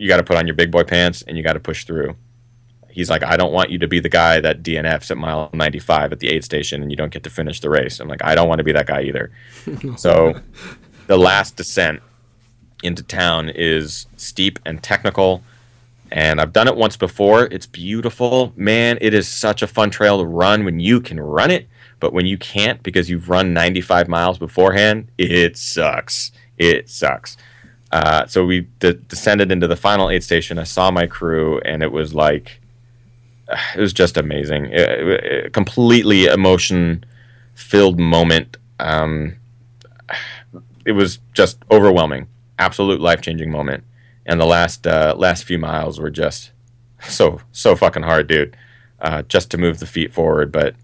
[0.02, 2.16] you got to put on your big boy pants and you got to push through.
[2.90, 6.12] He's like, I don't want you to be the guy that DNFs at mile 95
[6.12, 8.00] at the aid station and you don't get to finish the race.
[8.00, 9.32] I'm like, I don't want to be that guy either.
[9.98, 10.42] so
[11.06, 12.02] the last descent
[12.82, 15.44] into town is steep and technical
[16.12, 17.46] and I've done it once before.
[17.46, 18.54] It's beautiful.
[18.56, 22.12] Man, it is such a fun trail to run when you can run it, but
[22.12, 26.32] when you can't because you've run 95 miles beforehand, it sucks.
[26.58, 27.38] It sucks.
[27.92, 30.58] Uh, so we de- descended into the final aid station.
[30.58, 32.62] I saw my crew, and it was like,
[33.76, 34.66] it was just amazing.
[34.68, 37.04] It, it, it, completely emotion
[37.54, 38.58] filled moment.
[38.80, 39.36] Um,
[40.86, 42.28] it was just overwhelming.
[42.58, 43.84] Absolute life changing moment
[44.26, 46.52] and the last uh, last few miles were just
[47.02, 48.56] so so fucking hard, dude.
[49.00, 50.76] Uh, just to move the feet forward, but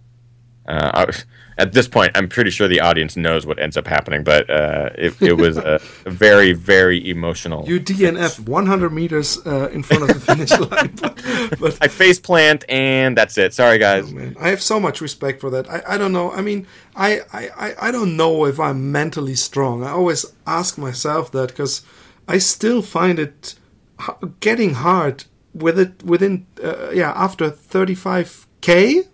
[0.67, 1.13] uh, I,
[1.57, 4.23] at this point, I'm pretty sure the audience knows what ends up happening.
[4.23, 7.67] But uh, it, it was a, very very emotional.
[7.67, 12.19] You DNF 100 meters uh, in front of the finish line, but, but I face
[12.19, 13.53] plant and that's it.
[13.53, 14.13] Sorry, guys.
[14.13, 15.69] Oh, I have so much respect for that.
[15.69, 16.31] I, I don't know.
[16.31, 19.83] I mean, I, I I don't know if I'm mentally strong.
[19.83, 21.83] I always ask myself that because
[22.27, 23.55] I still find it
[24.39, 29.07] getting hard with it within uh, yeah after 35k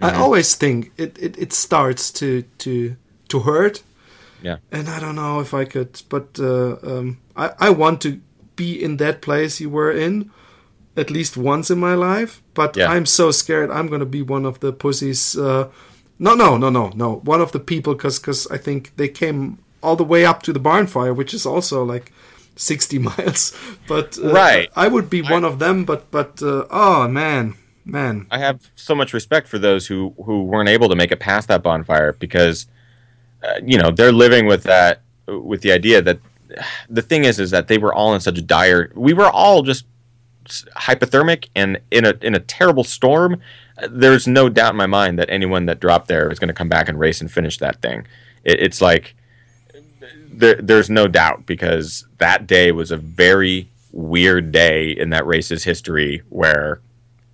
[0.00, 0.16] mm-hmm.
[0.16, 2.96] i always think it, it, it starts to to
[3.28, 3.82] to hurt
[4.42, 8.20] yeah and i don't know if i could but uh, um, I, I want to
[8.56, 10.30] be in that place you were in
[10.96, 12.90] at least once in my life but yeah.
[12.90, 15.68] i'm so scared i'm gonna be one of the pussies uh,
[16.18, 19.58] no no no no no one of the people because because i think they came
[19.82, 22.12] all the way up to the barn fire which is also like
[22.60, 23.56] 60 miles.
[23.88, 25.84] But uh, right, I would be one of them.
[25.84, 27.54] But but uh, oh man,
[27.90, 31.20] man, I have so much respect for those who who weren't able to make it
[31.20, 32.66] past that bonfire because
[33.42, 36.18] uh, you know they're living with that with the idea that
[36.88, 38.92] the thing is is that they were all in such dire.
[38.94, 39.86] We were all just
[40.76, 43.40] hypothermic and in a in a terrible storm.
[43.88, 46.68] There's no doubt in my mind that anyone that dropped there is going to come
[46.68, 48.06] back and race and finish that thing.
[48.44, 49.14] It, it's like
[50.30, 55.64] there, there's no doubt because that day was a very weird day in that race's
[55.64, 56.80] history where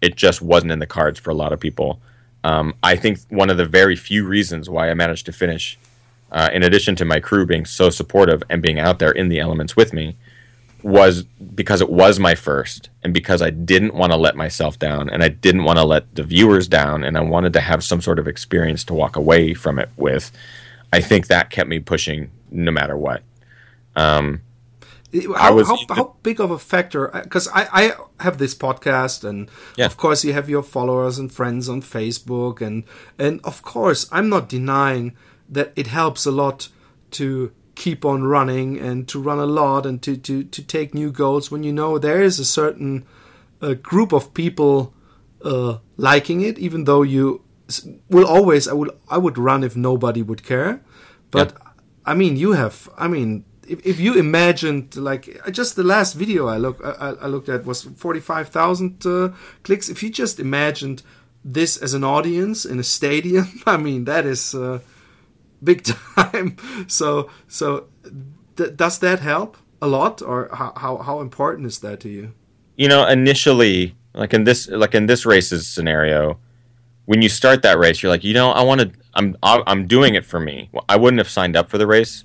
[0.00, 2.00] it just wasn't in the cards for a lot of people.
[2.44, 5.78] Um, I think one of the very few reasons why I managed to finish,
[6.30, 9.40] uh, in addition to my crew being so supportive and being out there in the
[9.40, 10.16] elements with me,
[10.82, 11.24] was
[11.54, 15.24] because it was my first and because I didn't want to let myself down and
[15.24, 18.20] I didn't want to let the viewers down and I wanted to have some sort
[18.20, 20.30] of experience to walk away from it with.
[20.92, 23.22] I think that kept me pushing no matter what.
[23.96, 24.42] Um,
[25.36, 27.08] how, how, how, big of a factor?
[27.08, 29.86] Because I, I have this podcast, and yeah.
[29.86, 32.84] of course you have your followers and friends on Facebook, and
[33.18, 35.16] and of course I'm not denying
[35.48, 36.68] that it helps a lot
[37.12, 41.12] to keep on running and to run a lot and to to to take new
[41.12, 43.04] goals when you know there is a certain
[43.60, 44.94] uh, group of people
[45.44, 47.42] uh, liking it, even though you
[48.08, 50.82] will always I would I would run if nobody would care,
[51.30, 51.52] but.
[51.52, 51.66] Yeah
[52.06, 52.88] I mean, you have.
[52.96, 57.26] I mean, if, if you imagined like just the last video I look I, I
[57.26, 59.30] looked at was forty five thousand uh,
[59.62, 59.88] clicks.
[59.88, 61.02] If you just imagined
[61.44, 64.80] this as an audience in a stadium, I mean, that is uh,
[65.62, 65.84] big
[66.16, 66.56] time.
[66.86, 67.86] so so
[68.56, 72.32] th- does that help a lot, or how, how how important is that to you?
[72.76, 76.38] You know, initially, like in this like in this race's scenario,
[77.06, 80.14] when you start that race, you're like, you know, I want to I'm I'm doing
[80.14, 80.70] it for me.
[80.88, 82.24] I wouldn't have signed up for the race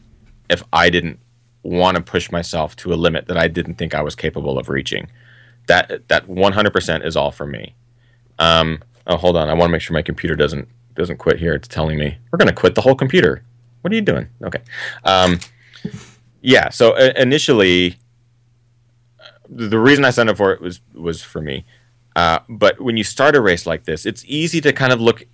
[0.50, 1.20] if I didn't
[1.64, 4.70] want to push myself to a limit that I didn't think I was capable of
[4.70, 5.08] reaching.
[5.68, 7.76] That that 100% is all for me.
[8.40, 9.50] Um, oh, hold on.
[9.50, 11.54] I want to make sure my computer doesn't doesn't quit here.
[11.54, 13.44] It's telling me we're going to quit the whole computer.
[13.82, 14.28] What are you doing?
[14.44, 14.62] Okay.
[15.04, 15.40] Um,
[16.42, 16.70] yeah.
[16.70, 17.98] So uh, initially,
[19.50, 21.66] the reason I signed up for it was was for me.
[22.16, 25.26] Uh, but when you start a race like this, it's easy to kind of look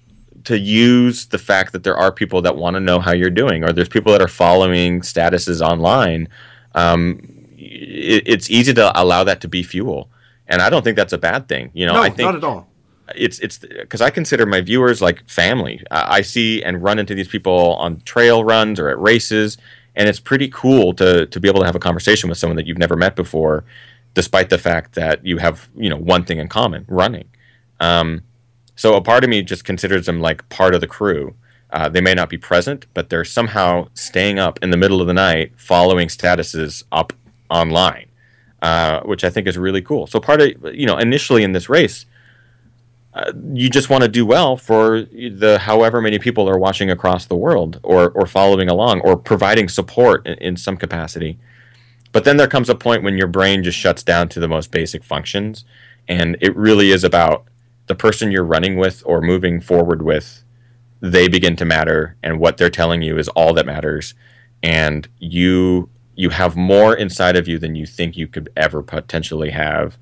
[0.47, 3.65] to use the fact that there are people that want to know how you're doing,
[3.65, 6.29] or there's people that are following statuses online.
[6.73, 7.19] Um,
[7.57, 10.09] it, it's easy to allow that to be fuel,
[10.47, 11.69] and I don't think that's a bad thing.
[11.73, 12.65] You know, no, I think not at all.
[13.13, 15.83] It's it's because I consider my viewers like family.
[15.91, 19.57] I, I see and run into these people on trail runs or at races,
[19.97, 22.67] and it's pretty cool to to be able to have a conversation with someone that
[22.67, 23.65] you've never met before,
[24.13, 27.27] despite the fact that you have you know one thing in common, running.
[27.81, 28.23] Um,
[28.77, 31.35] so a part of me just considers them like part of the crew.
[31.71, 35.07] Uh, they may not be present, but they're somehow staying up in the middle of
[35.07, 37.13] the night, following statuses up
[37.51, 38.05] online.
[38.61, 40.07] uh, which I think is really cool.
[40.07, 42.05] So part of you know initially in this race,
[43.13, 47.25] uh, you just want to do well for the however many people are watching across
[47.27, 51.39] the world or or following along or providing support in, in some capacity.
[52.13, 54.71] But then there comes a point when your brain just shuts down to the most
[54.71, 55.65] basic functions,
[56.07, 57.45] and it really is about
[57.87, 60.43] the person you're running with or moving forward with.
[60.99, 64.13] They begin to matter, and what they're telling you is all that matters.
[64.63, 69.51] And you you have more inside of you than you think you could ever potentially
[69.51, 69.97] have,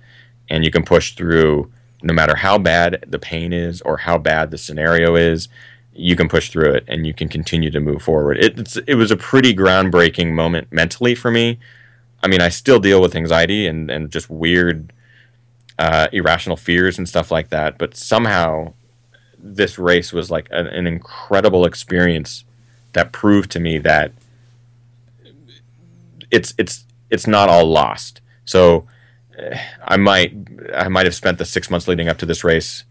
[0.50, 1.72] and you can push through
[2.02, 5.50] no matter how bad the pain is or how bad the scenario is.
[5.94, 8.38] You can push through it, and you can continue to move forward.
[8.38, 11.60] It, it was a pretty groundbreaking moment mentally for me.
[12.24, 14.92] I mean, I still deal with anxiety and, and just weird,
[15.78, 17.78] uh, irrational fears and stuff like that.
[17.78, 18.74] But somehow,
[19.38, 22.46] this race was like an, an incredible experience
[22.94, 24.14] that proved to me that
[26.32, 28.22] it's it's it's not all lost.
[28.46, 28.88] So
[29.38, 30.34] uh, I might
[30.74, 32.84] I might have spent the six months leading up to this race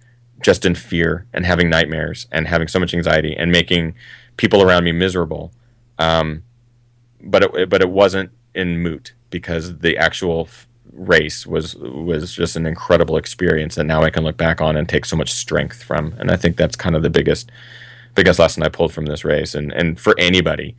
[0.42, 3.94] just in fear and having nightmares and having so much anxiety and making
[4.36, 5.52] people around me miserable.
[5.98, 6.42] Um,
[7.22, 10.48] but it but it wasn't in moot because the actual
[10.96, 14.88] race was was just an incredible experience that now I can look back on and
[14.88, 16.14] take so much strength from.
[16.18, 17.50] And I think that's kind of the biggest
[18.14, 19.54] biggest lesson I pulled from this race.
[19.54, 20.76] And and for anybody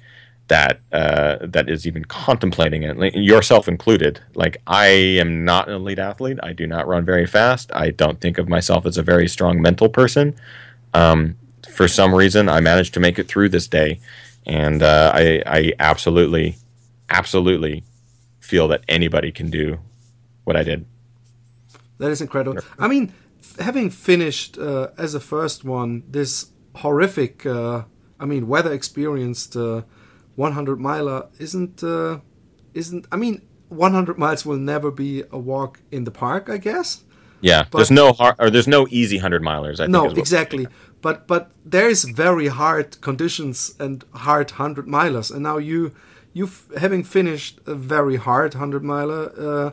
[0.47, 4.19] that uh, that is even contemplating it, yourself included.
[4.35, 6.39] Like I am not an elite athlete.
[6.43, 7.71] I do not run very fast.
[7.73, 10.35] I don't think of myself as a very strong mental person.
[10.93, 11.37] Um,
[11.69, 13.99] for some reason, I managed to make it through this day,
[14.45, 16.57] and uh, I, I absolutely,
[17.09, 17.83] absolutely
[18.39, 19.79] feel that anybody can do
[20.45, 20.85] what I did.
[21.97, 22.61] That is incredible.
[22.79, 23.13] I mean,
[23.59, 27.83] having finished uh, as a first one this horrific, uh,
[28.19, 29.83] I mean, weather experienced uh,
[30.35, 32.19] 100 miler isn't uh,
[32.73, 37.03] isn't I mean 100 miles will never be a walk in the park I guess.
[37.41, 40.67] Yeah but, there's no hard or there's no easy 100 milers I no exactly.
[41.01, 45.33] but but there is very hard conditions and hard 100 milers.
[45.33, 45.93] And now you
[46.33, 49.71] you having finished a very hard 100 miler uh,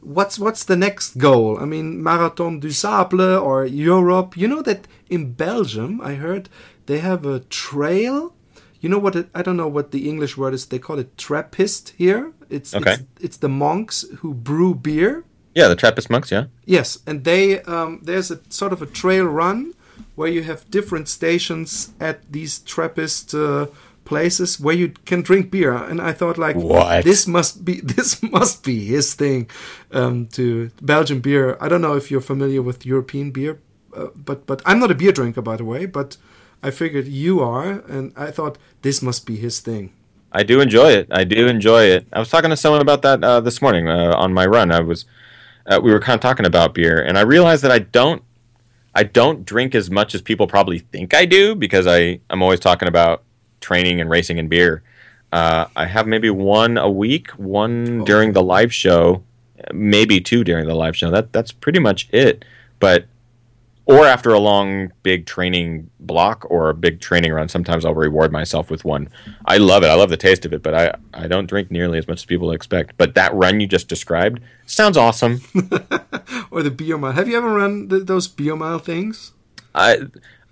[0.00, 4.86] what's what's the next goal I mean Marathon du Sable or Europe you know that
[5.08, 6.48] in Belgium I heard
[6.86, 8.34] they have a trail
[8.80, 9.16] you know what?
[9.16, 10.66] It, I don't know what the English word is.
[10.66, 12.32] They call it Trappist here.
[12.48, 12.92] It's okay.
[12.94, 15.24] It's, it's the monks who brew beer.
[15.54, 16.30] Yeah, the Trappist monks.
[16.30, 16.46] Yeah.
[16.64, 19.74] Yes, and they um, there's a sort of a trail run
[20.14, 23.66] where you have different stations at these Trappist uh,
[24.08, 25.72] places where you can drink beer.
[25.74, 27.04] And I thought like, what?
[27.04, 29.48] this must be this must be his thing.
[29.92, 31.56] Um, to Belgian beer.
[31.60, 33.60] I don't know if you're familiar with European beer,
[33.94, 36.16] uh, but but I'm not a beer drinker by the way, but
[36.62, 39.92] I figured you are, and I thought this must be his thing.
[40.32, 41.06] I do enjoy it.
[41.10, 42.06] I do enjoy it.
[42.12, 44.72] I was talking to someone about that uh, this morning uh, on my run.
[44.72, 45.04] I was,
[45.66, 48.22] uh, we were kind of talking about beer, and I realized that I don't,
[48.94, 52.60] I don't drink as much as people probably think I do because I I'm always
[52.60, 53.22] talking about
[53.60, 54.82] training and racing and beer.
[55.32, 58.04] Uh, I have maybe one a week, one oh.
[58.04, 59.22] during the live show,
[59.72, 61.10] maybe two during the live show.
[61.10, 62.44] That that's pretty much it.
[62.80, 63.06] But
[63.88, 68.30] or after a long big training block or a big training run sometimes i'll reward
[68.30, 69.08] myself with one
[69.46, 71.98] i love it i love the taste of it but i, I don't drink nearly
[71.98, 75.40] as much as people expect but that run you just described sounds awesome
[76.50, 79.32] or the beer mile have you ever run the, those beer mile things
[79.74, 79.98] i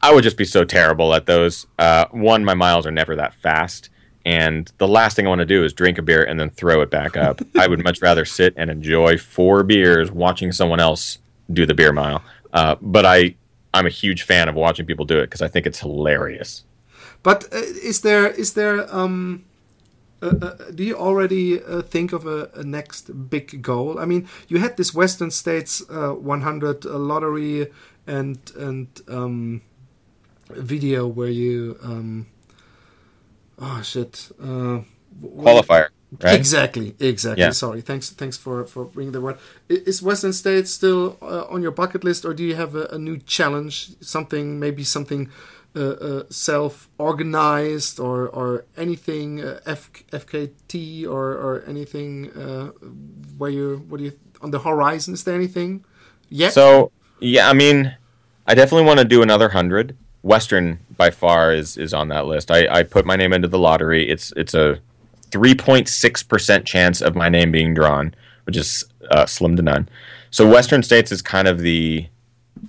[0.02, 3.34] i would just be so terrible at those uh, one my miles are never that
[3.34, 3.90] fast
[4.24, 6.80] and the last thing i want to do is drink a beer and then throw
[6.80, 11.18] it back up i would much rather sit and enjoy four beers watching someone else
[11.52, 12.22] do the beer mile
[12.56, 13.36] uh, but I
[13.74, 16.64] I'm a huge fan of watching people do it because I think it's hilarious.
[17.22, 19.44] But uh, is there is there um,
[20.22, 23.98] uh, uh, do you already uh, think of a, a, next big goal?
[23.98, 27.66] I mean, you had this Western States uh, 100 lottery
[28.06, 29.60] and and um,
[30.48, 32.26] video where you um,
[33.58, 34.80] oh shit uh,
[35.22, 35.88] qualifier.
[36.22, 36.34] Right?
[36.34, 37.42] Exactly, exactly.
[37.42, 37.50] Yeah.
[37.50, 37.80] Sorry.
[37.80, 39.38] Thanks, thanks for for bringing the word.
[39.68, 42.98] Is Western States still uh, on your bucket list, or do you have a, a
[42.98, 43.90] new challenge?
[44.00, 45.30] Something, maybe something
[45.74, 52.68] uh, uh, self-organized, or or anything uh, F, FKT, or or anything uh,
[53.36, 55.14] where you what do you on the horizon?
[55.14, 55.84] Is there anything
[56.28, 56.52] yet?
[56.52, 57.96] So yeah, I mean,
[58.46, 59.96] I definitely want to do another hundred.
[60.26, 62.50] Western by far is is on that list.
[62.50, 64.08] I, I put my name into the lottery.
[64.08, 64.80] It's it's a
[65.30, 68.14] 3.6% chance of my name being drawn,
[68.44, 69.88] which is uh, slim to none.
[70.30, 72.06] So Western States is kind of the,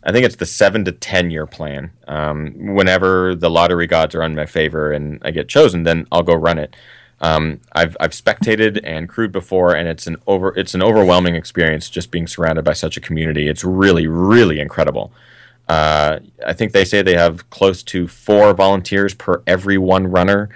[0.03, 1.91] I think it's the seven to 10 year plan.
[2.07, 6.23] Um, whenever the lottery gods are on my favor and I get chosen, then I'll
[6.23, 6.75] go run it.
[7.21, 11.89] Um, I've I've spectated and crewed before, and it's an over it's an overwhelming experience
[11.89, 13.47] just being surrounded by such a community.
[13.47, 15.11] It's really really incredible.
[15.67, 20.49] Uh, I think they say they have close to four volunteers per every one runner.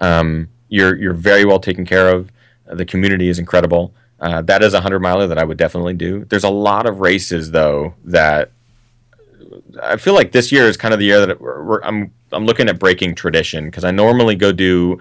[0.00, 2.30] Um, you're you're very well taken care of.
[2.66, 3.94] The community is incredible.
[4.20, 6.24] Uh, that is a hundred miler that I would definitely do.
[6.24, 8.52] There's a lot of races though that
[9.82, 12.46] I feel like this year is kind of the year that we're, we're, I'm I'm
[12.46, 14.98] looking at breaking tradition because I normally go do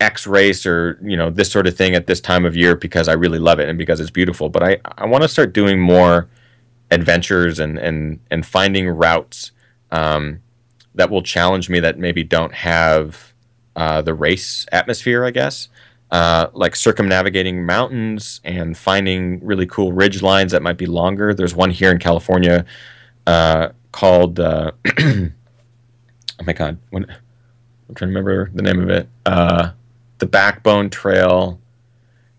[0.00, 3.08] X race or you know this sort of thing at this time of year because
[3.08, 4.48] I really love it and because it's beautiful.
[4.48, 6.28] But I I want to start doing more
[6.90, 9.52] adventures and and and finding routes
[9.90, 10.40] um,
[10.94, 13.32] that will challenge me that maybe don't have
[13.76, 15.24] uh, the race atmosphere.
[15.24, 15.68] I guess.
[16.10, 21.32] Uh, like circumnavigating mountains and finding really cool ridge lines that might be longer.
[21.32, 22.64] There's one here in California
[23.28, 25.30] uh, called uh, oh
[26.44, 29.08] my god, when, I'm trying to remember the name of it.
[29.24, 29.70] Uh,
[30.18, 31.60] the Backbone Trail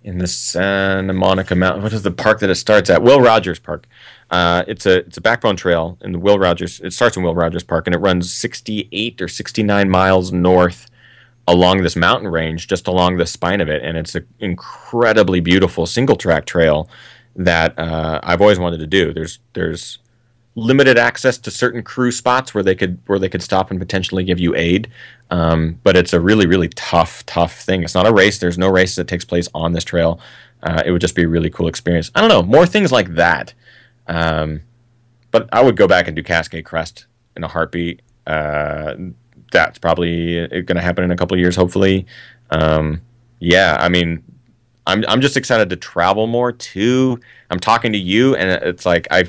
[0.04, 1.84] in the Santa Monica Mountain.
[1.84, 3.04] What is the park that it starts at?
[3.04, 3.88] Will Rogers Park.
[4.30, 6.80] Uh, it's a it's a backbone trail in the Will Rogers.
[6.80, 10.90] It starts in Will Rogers Park and it runs 68 or 69 miles north
[11.48, 15.86] along this mountain range, just along the spine of it, and it's an incredibly beautiful
[15.86, 16.90] single track trail
[17.36, 19.14] that uh, I've always wanted to do.
[19.14, 20.00] There's there's
[20.56, 24.24] limited access to certain crew spots where they could where they could stop and potentially
[24.24, 24.90] give you aid.
[25.30, 27.84] Um, but it's a really really tough tough thing.
[27.84, 28.40] It's not a race.
[28.40, 30.20] There's no race that takes place on this trail.
[30.64, 32.12] Uh, it would just be a really cool experience.
[32.14, 33.54] I don't know more things like that.
[34.08, 34.62] Um,
[35.32, 38.02] but I would go back and do Cascade Crest in a heartbeat.
[38.28, 38.96] Uh,
[39.52, 42.06] that's probably going to happen in a couple years, hopefully.
[42.52, 43.02] Um,
[43.40, 44.24] yeah, I mean,
[44.86, 47.20] I'm I'm just excited to travel more too.
[47.50, 49.26] I'm talking to you, and it's like I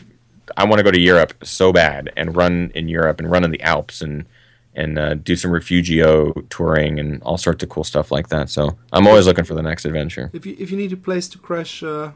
[0.56, 3.50] I want to go to Europe so bad and run in Europe and run in
[3.50, 4.26] the Alps and
[4.74, 8.48] and uh, do some refugio touring and all sorts of cool stuff like that.
[8.48, 10.30] So I'm always looking for the next adventure.
[10.32, 12.12] If you if you need a place to crash, uh,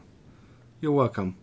[0.81, 1.35] you're welcome.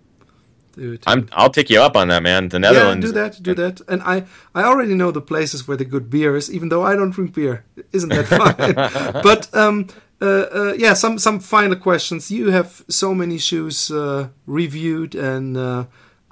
[0.75, 2.49] To, to I'm I'll take you up on that, man.
[2.49, 3.07] The Netherlands.
[3.07, 3.81] Yeah, do that, do that.
[3.89, 4.25] And I
[4.55, 7.35] I already know the places where the good beer is, even though I don't drink
[7.35, 7.65] beer.
[7.93, 9.23] Isn't that fine?
[9.23, 9.89] but um.
[10.23, 12.31] Uh, uh, yeah, some some final questions.
[12.31, 15.85] You have so many shoes uh, reviewed, and uh,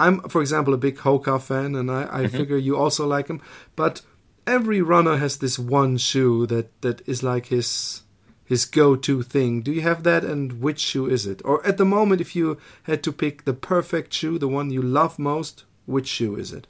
[0.02, 2.36] I'm, for example, a big Hoka fan, and I, I mm-hmm.
[2.36, 3.40] figure you also like him.
[3.76, 4.02] But
[4.46, 8.02] every runner has this one shoe that that is like his
[8.44, 9.62] his go-to thing.
[9.62, 11.40] Do you have that, and which shoe is it?
[11.44, 14.82] Or at the moment, if you had to pick the perfect shoe, the one you
[14.82, 16.66] love most, which shoe is it?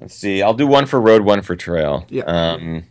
[0.00, 0.42] Let's see.
[0.42, 2.06] I'll do one for road, one for trail.
[2.08, 2.24] Yeah.
[2.24, 2.84] Um,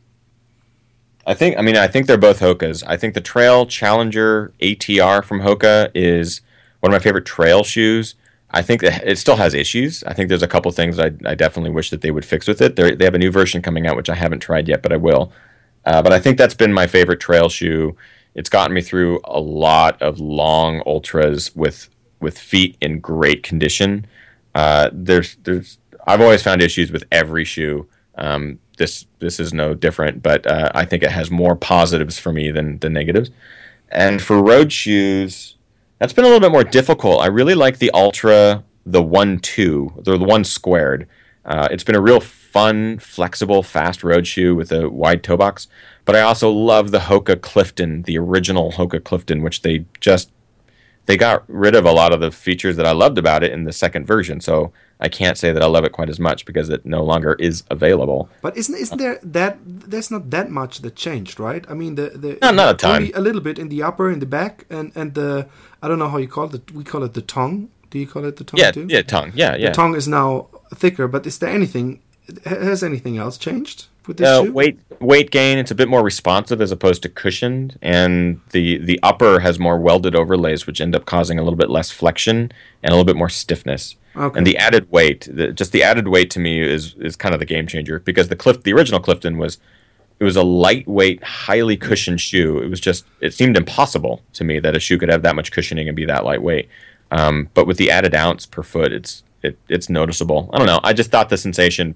[1.25, 1.57] I think.
[1.57, 2.83] I mean, I think they're both Hokas.
[2.85, 6.41] I think the Trail Challenger ATR from Hoka is
[6.81, 8.15] one of my favorite trail shoes.
[8.53, 10.03] I think it still has issues.
[10.03, 12.61] I think there's a couple things I, I definitely wish that they would fix with
[12.61, 12.75] it.
[12.75, 14.97] They're, they have a new version coming out, which I haven't tried yet, but I
[14.97, 15.31] will.
[15.85, 17.95] Uh, but I think that's been my favorite trail shoe.
[18.35, 24.05] It's gotten me through a lot of long ultras with with feet in great condition.
[24.53, 27.87] Uh, there's there's I've always found issues with every shoe.
[28.15, 32.31] Um, this this is no different, but uh, I think it has more positives for
[32.31, 33.31] me than than negatives.
[33.89, 35.55] And for road shoes,
[36.01, 37.21] that's been a little bit more difficult.
[37.21, 41.07] I really like the Altra, the one two, the one squared.
[41.45, 45.67] Uh, it's been a real fun, flexible, fast road shoe with a wide toe box.
[46.03, 50.31] But I also love the Hoka Clifton, the original Hoka Clifton, which they just
[51.05, 53.65] they got rid of a lot of the features that I loved about it in
[53.65, 54.41] the second version.
[54.41, 57.33] So I can't say that I love it quite as much because it no longer
[57.39, 58.29] is available.
[58.41, 61.65] But isn't isn't there that there's not that much that changed, right?
[61.67, 64.19] I mean, the the no, not a ton, a little bit in the upper, in
[64.19, 65.47] the back, and and the
[65.81, 66.71] I don't know how you call it.
[66.71, 67.69] We call it the tongue.
[67.89, 68.85] Do you call it the tongue yeah, too?
[68.89, 69.31] Yeah, tongue.
[69.35, 69.69] Yeah, yeah.
[69.69, 72.01] The tongue is now thicker, but is there anything?
[72.45, 74.53] Has anything else changed with this uh, shoe?
[74.53, 75.57] Weight weight gain.
[75.57, 79.79] It's a bit more responsive as opposed to cushioned, and the the upper has more
[79.79, 82.51] welded overlays, which end up causing a little bit less flexion
[82.83, 83.95] and a little bit more stiffness.
[84.15, 84.37] Okay.
[84.37, 87.39] And the added weight, the, just the added weight to me is is kind of
[87.39, 89.57] the game changer because the Cliff, the original Clifton was
[90.19, 92.59] it was a lightweight, highly cushioned shoe.
[92.59, 95.51] It was just it seemed impossible to me that a shoe could have that much
[95.51, 96.69] cushioning and be that lightweight.
[97.09, 100.49] Um, but with the added ounce per foot, it's it, it's noticeable.
[100.53, 100.79] I don't know.
[100.83, 101.95] I just thought the sensation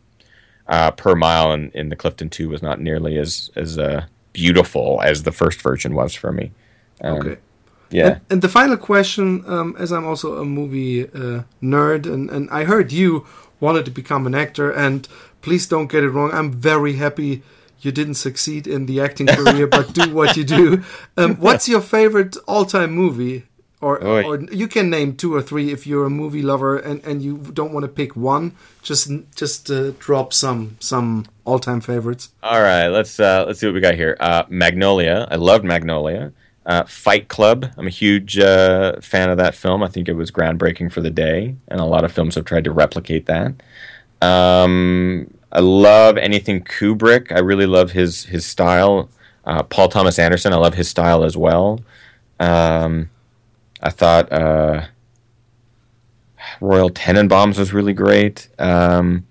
[0.68, 5.02] uh, per mile in, in the Clifton Two was not nearly as as uh, beautiful
[5.04, 6.52] as the first version was for me.
[7.02, 7.38] Um, okay.
[7.96, 8.08] Yeah.
[8.08, 12.50] And, and, the final question, um, as I'm also a movie uh, nerd, and, and
[12.50, 13.26] I heard you
[13.60, 15.08] wanted to become an actor, and
[15.42, 16.32] please don't get it wrong.
[16.34, 17.44] I'm very happy
[17.82, 20.84] you didn't succeed in the acting career, but do what you do.
[21.18, 23.44] Um, what's your favorite all-time movie?
[23.80, 27.22] Or, or you can name two or three if you're a movie lover and, and
[27.22, 28.54] you don't want to pick one.
[28.82, 32.32] Just just uh, drop some some all-time favorites.
[32.42, 34.18] All right, let's uh, let's see what we got here.
[34.20, 35.28] Uh, Magnolia.
[35.30, 36.34] I loved Magnolia.
[36.66, 37.72] Uh, Fight Club.
[37.78, 39.84] I'm a huge uh, fan of that film.
[39.84, 42.64] I think it was groundbreaking for the day, and a lot of films have tried
[42.64, 43.54] to replicate that.
[44.22, 47.32] Um, I love anything Kubrick.
[47.32, 49.10] I really love his his style.
[49.46, 50.54] Uh, Paul Thomas Anderson.
[50.54, 51.82] I love his style as well.
[52.40, 53.10] Um,
[53.82, 54.86] I thought uh,
[56.60, 58.48] Royal Tenenbaums was really great.
[58.58, 59.28] Um,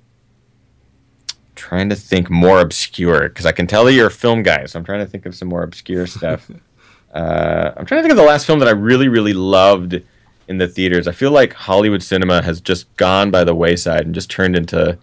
[1.56, 4.78] trying to think more obscure because I can tell that you're a film guy, so
[4.78, 6.51] I'm trying to think of some more obscure stuff.
[7.15, 10.03] uh, I'm trying to think of the last film that I really, really loved
[10.49, 11.09] in the theaters.
[11.09, 14.99] I feel like Hollywood cinema has just gone by the wayside and just turned into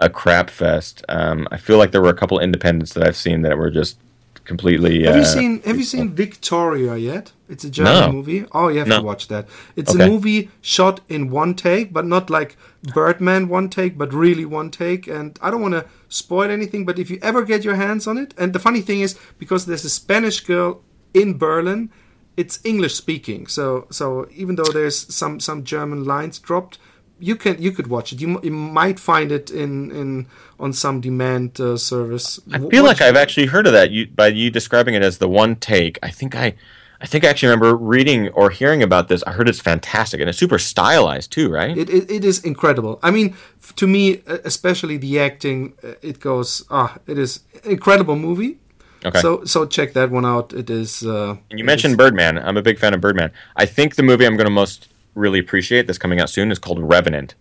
[0.00, 1.04] a crap fest.
[1.08, 3.98] Um, I feel like there were a couple independents that I've seen that were just
[4.44, 5.04] completely.
[5.04, 7.32] Have uh, you seen Have you seen Victoria yet?
[7.48, 8.12] It's a German No.
[8.12, 8.44] movie.
[8.52, 8.98] Oh, you have No.
[8.98, 9.48] to watch that.
[9.74, 10.04] It's Okay.
[10.04, 12.56] a movie shot in one take, but not like
[12.94, 15.06] Birdman one take, but really one take.
[15.08, 18.18] And I don't want to spoil anything, but if you ever get your hands on
[18.18, 20.82] it, and the funny thing is because there's a Spanish girl
[21.14, 21.90] in Berlin,
[22.36, 23.46] it's English speaking.
[23.46, 26.78] So so even though there's some some German lines dropped.
[27.20, 28.20] You can you could watch it.
[28.20, 30.28] You, you might find it in, in
[30.60, 32.38] on some demand uh, service.
[32.52, 33.90] I feel like I've actually heard of that.
[33.90, 35.98] You by you describing it as the one take.
[36.00, 36.54] I think I,
[37.00, 39.24] I think I actually remember reading or hearing about this.
[39.24, 41.76] I heard it's fantastic and it's super stylized too, right?
[41.76, 43.00] It, it, it is incredible.
[43.02, 43.34] I mean,
[43.74, 46.64] to me, especially the acting, it goes.
[46.70, 48.58] Ah, it is incredible movie.
[49.04, 49.20] Okay.
[49.20, 50.52] So so check that one out.
[50.52, 51.02] It is.
[51.04, 52.38] Uh, and you mentioned is- Birdman.
[52.38, 53.30] I'm a big fan of Birdman.
[53.56, 56.58] I think the movie I'm going to most really appreciate that's coming out soon is
[56.58, 57.34] called Revenant.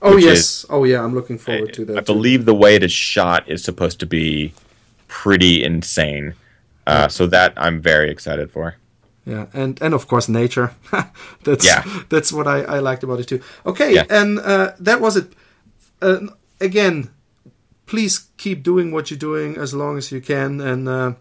[0.00, 0.38] Oh yes.
[0.38, 1.02] is- oh yeah.
[1.04, 1.96] I'm looking forward to that.
[1.96, 2.06] I too.
[2.12, 4.52] believe the way it is shot is supposed to be
[5.08, 6.34] pretty insane.
[6.86, 8.76] Uh, so that I'm very excited for.
[9.26, 10.72] Yeah, and and of course nature.
[11.44, 11.82] that's Yeah.
[12.08, 13.42] that's what I, I liked about it too.
[13.66, 14.04] Okay, Yeah.
[14.08, 15.32] and uh, that was it.
[16.00, 16.28] Uh,
[16.60, 17.10] again,
[17.88, 21.12] please keep doing what you're doing as long as you can, and uh,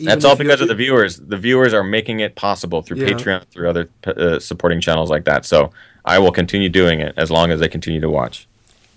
[0.00, 1.16] even That's all because of the viewers.
[1.16, 3.08] The viewers are making it possible through Yeah.
[3.08, 5.46] Patreon, through other uh, supporting channels like that.
[5.46, 5.70] So
[6.04, 8.46] I will continue doing it as long as they continue to watch.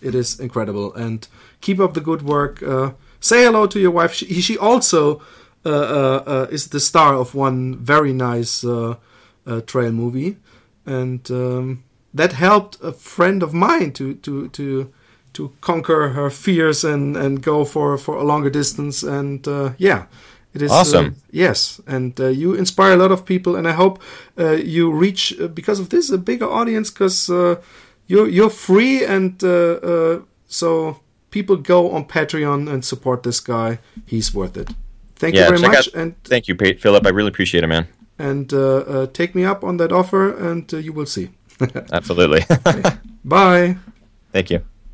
[0.02, 1.28] It is incredible, and
[1.62, 2.62] keep up the good work.
[2.64, 4.14] Uh, say hello to your wife.
[4.14, 5.22] She, she also
[5.66, 8.96] uh, uh, uh, is the star of one very nice uh,
[9.46, 10.38] uh, trail movie,
[10.86, 11.84] and um,
[12.14, 14.92] that helped a friend of mine to to to
[15.40, 19.08] to conquer her fears and and go for for a longer distance.
[19.20, 20.04] And uh, yeah.
[20.56, 21.16] It is uh, Awesome.
[21.32, 24.00] yes, and uh, you inspire a lot of people, and I hope
[24.38, 27.56] uh, you reach uh, because of this a bigger audience because uh,
[28.08, 29.50] you're you're free, and uh,
[29.92, 30.96] uh, so
[31.30, 33.78] people go on Patreon and support this guy.
[34.08, 34.70] He's worth it.
[35.20, 37.06] Thank Yeah, you very much, out- and Thank you, Philip.
[37.06, 37.86] I really appreciate it, man.
[38.18, 38.60] and uh,
[38.94, 41.28] uh, take me up on that offer, and uh, you will see.
[41.94, 42.42] Absolutely.
[43.24, 43.76] Bye.
[44.34, 44.60] Thank you.